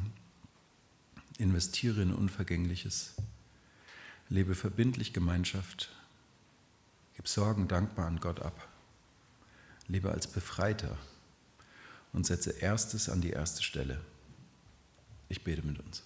investiere 1.38 2.02
in 2.02 2.14
Unvergängliches, 2.14 3.16
lebe 4.30 4.56
verbindlich 4.56 5.14
Gemeinschaft, 5.14 5.90
gib 7.16 7.28
Sorgen 7.28 7.68
dankbar 7.68 8.08
an 8.08 8.20
Gott 8.20 8.42
ab, 8.42 8.68
lebe 9.88 10.12
als 10.12 10.28
Befreiter 10.28 10.98
und 12.14 12.26
setze 12.26 12.52
Erstes 12.52 13.10
an 13.10 13.22
die 13.22 13.32
erste 13.32 13.62
Stelle. 13.62 14.00
Ich 15.28 15.44
bete 15.44 15.66
mit 15.66 15.80
uns. 15.80 16.04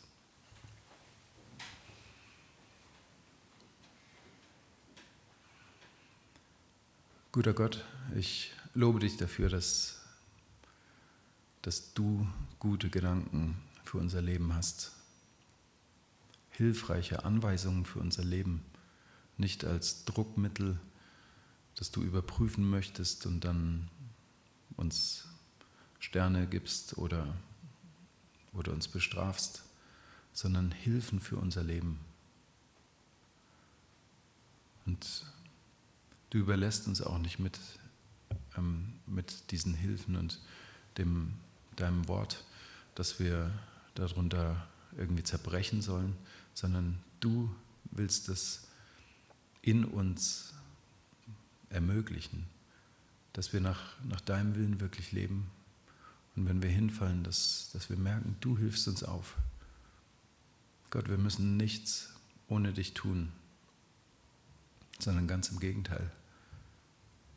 Guter 7.31 7.53
Gott, 7.53 7.85
ich 8.15 8.51
lobe 8.73 8.99
dich 8.99 9.17
dafür, 9.17 9.49
dass, 9.49 9.98
dass 11.62 11.93
du 11.93 12.28
gute 12.60 12.89
Gedanken 12.89 13.62
für 13.84 13.97
unser 13.97 14.22
Leben 14.22 14.53
hast, 14.53 14.91
hilfreiche 16.51 17.24
Anweisungen 17.24 17.86
für 17.86 17.99
unser 17.99 18.24
Leben, 18.24 18.64
nicht 19.38 19.66
als 19.66 20.05
Druckmittel, 20.05 20.80
das 21.76 21.91
du 21.91 22.01
überprüfen 22.01 22.70
möchtest 22.70 23.26
und 23.26 23.45
dann 23.45 23.88
uns 24.76 25.26
Sterne 25.99 26.47
gibst 26.47 26.97
oder, 26.97 27.34
oder 28.53 28.74
uns 28.74 28.88
bestrafst, 28.88 29.64
sondern 30.34 30.72
Hilfen 30.72 31.20
für 31.20 31.38
unser 31.38 31.64
Leben. 31.64 31.99
Und 34.86 35.26
du 36.30 36.38
überlässt 36.38 36.88
uns 36.88 37.01
auch 37.01 37.20
nicht 37.20 37.39
mit, 37.39 37.60
ähm, 38.57 38.99
mit 39.05 39.51
diesen 39.51 39.74
Hilfen 39.74 40.16
und 40.16 40.39
dem, 40.97 41.34
deinem 41.80 42.07
Wort, 42.07 42.43
dass 42.95 43.19
wir 43.19 43.51
darunter 43.95 44.67
irgendwie 44.97 45.23
zerbrechen 45.23 45.82
sollen, 45.82 46.15
sondern 46.53 46.99
du 47.19 47.53
willst 47.91 48.30
es 48.30 48.67
in 49.61 49.86
uns 49.86 50.53
ermöglichen, 51.69 52.45
dass 53.34 53.53
wir 53.53 53.61
nach, 53.61 53.97
nach 54.03 54.21
deinem 54.21 54.55
Willen 54.55 54.80
wirklich 54.80 55.11
leben. 55.11 55.49
Und 56.36 56.47
wenn 56.47 56.61
wir 56.61 56.69
hinfallen, 56.69 57.23
dass, 57.23 57.69
dass 57.73 57.89
wir 57.89 57.97
merken, 57.97 58.36
du 58.39 58.57
hilfst 58.57 58.88
uns 58.88 59.03
auf. 59.03 59.36
Gott, 60.89 61.09
wir 61.09 61.17
müssen 61.17 61.57
nichts 61.57 62.13
ohne 62.47 62.73
dich 62.73 62.93
tun, 62.93 63.32
sondern 64.97 65.27
ganz 65.27 65.49
im 65.49 65.59
Gegenteil. 65.59 66.11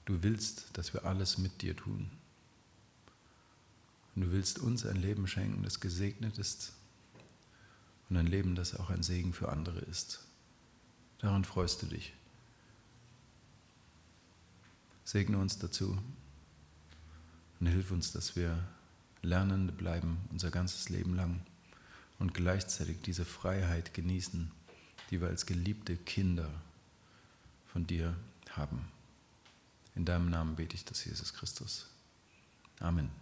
Du 0.04 0.22
willst, 0.22 0.76
dass 0.76 0.94
wir 0.94 1.04
alles 1.04 1.38
mit 1.38 1.62
dir 1.62 1.76
tun. 1.76 2.10
Und 4.14 4.22
du 4.22 4.32
willst 4.32 4.58
uns 4.58 4.84
ein 4.84 4.96
Leben 4.96 5.26
schenken, 5.26 5.62
das 5.62 5.80
gesegnet 5.80 6.38
ist 6.38 6.72
und 8.08 8.16
ein 8.16 8.26
Leben, 8.26 8.54
das 8.54 8.74
auch 8.74 8.90
ein 8.90 9.02
Segen 9.02 9.32
für 9.32 9.48
andere 9.48 9.78
ist. 9.78 10.20
Daran 11.18 11.44
freust 11.44 11.82
du 11.82 11.86
dich. 11.86 12.12
Segne 15.04 15.38
uns 15.38 15.58
dazu 15.58 15.98
und 17.60 17.66
hilf 17.66 17.90
uns, 17.90 18.12
dass 18.12 18.36
wir 18.36 18.58
Lernende 19.22 19.72
bleiben 19.72 20.18
unser 20.30 20.50
ganzes 20.50 20.88
Leben 20.88 21.14
lang 21.14 21.40
und 22.18 22.34
gleichzeitig 22.34 23.00
diese 23.02 23.24
Freiheit 23.24 23.94
genießen, 23.94 24.50
die 25.10 25.20
wir 25.20 25.28
als 25.28 25.46
geliebte 25.46 25.96
Kinder 25.96 26.50
von 27.66 27.86
dir 27.86 28.16
haben. 28.50 28.88
In 29.94 30.04
deinem 30.04 30.28
Namen 30.28 30.56
bete 30.56 30.74
ich 30.74 30.84
das, 30.84 31.04
Jesus 31.04 31.32
Christus. 31.34 31.86
Amen. 32.80 33.21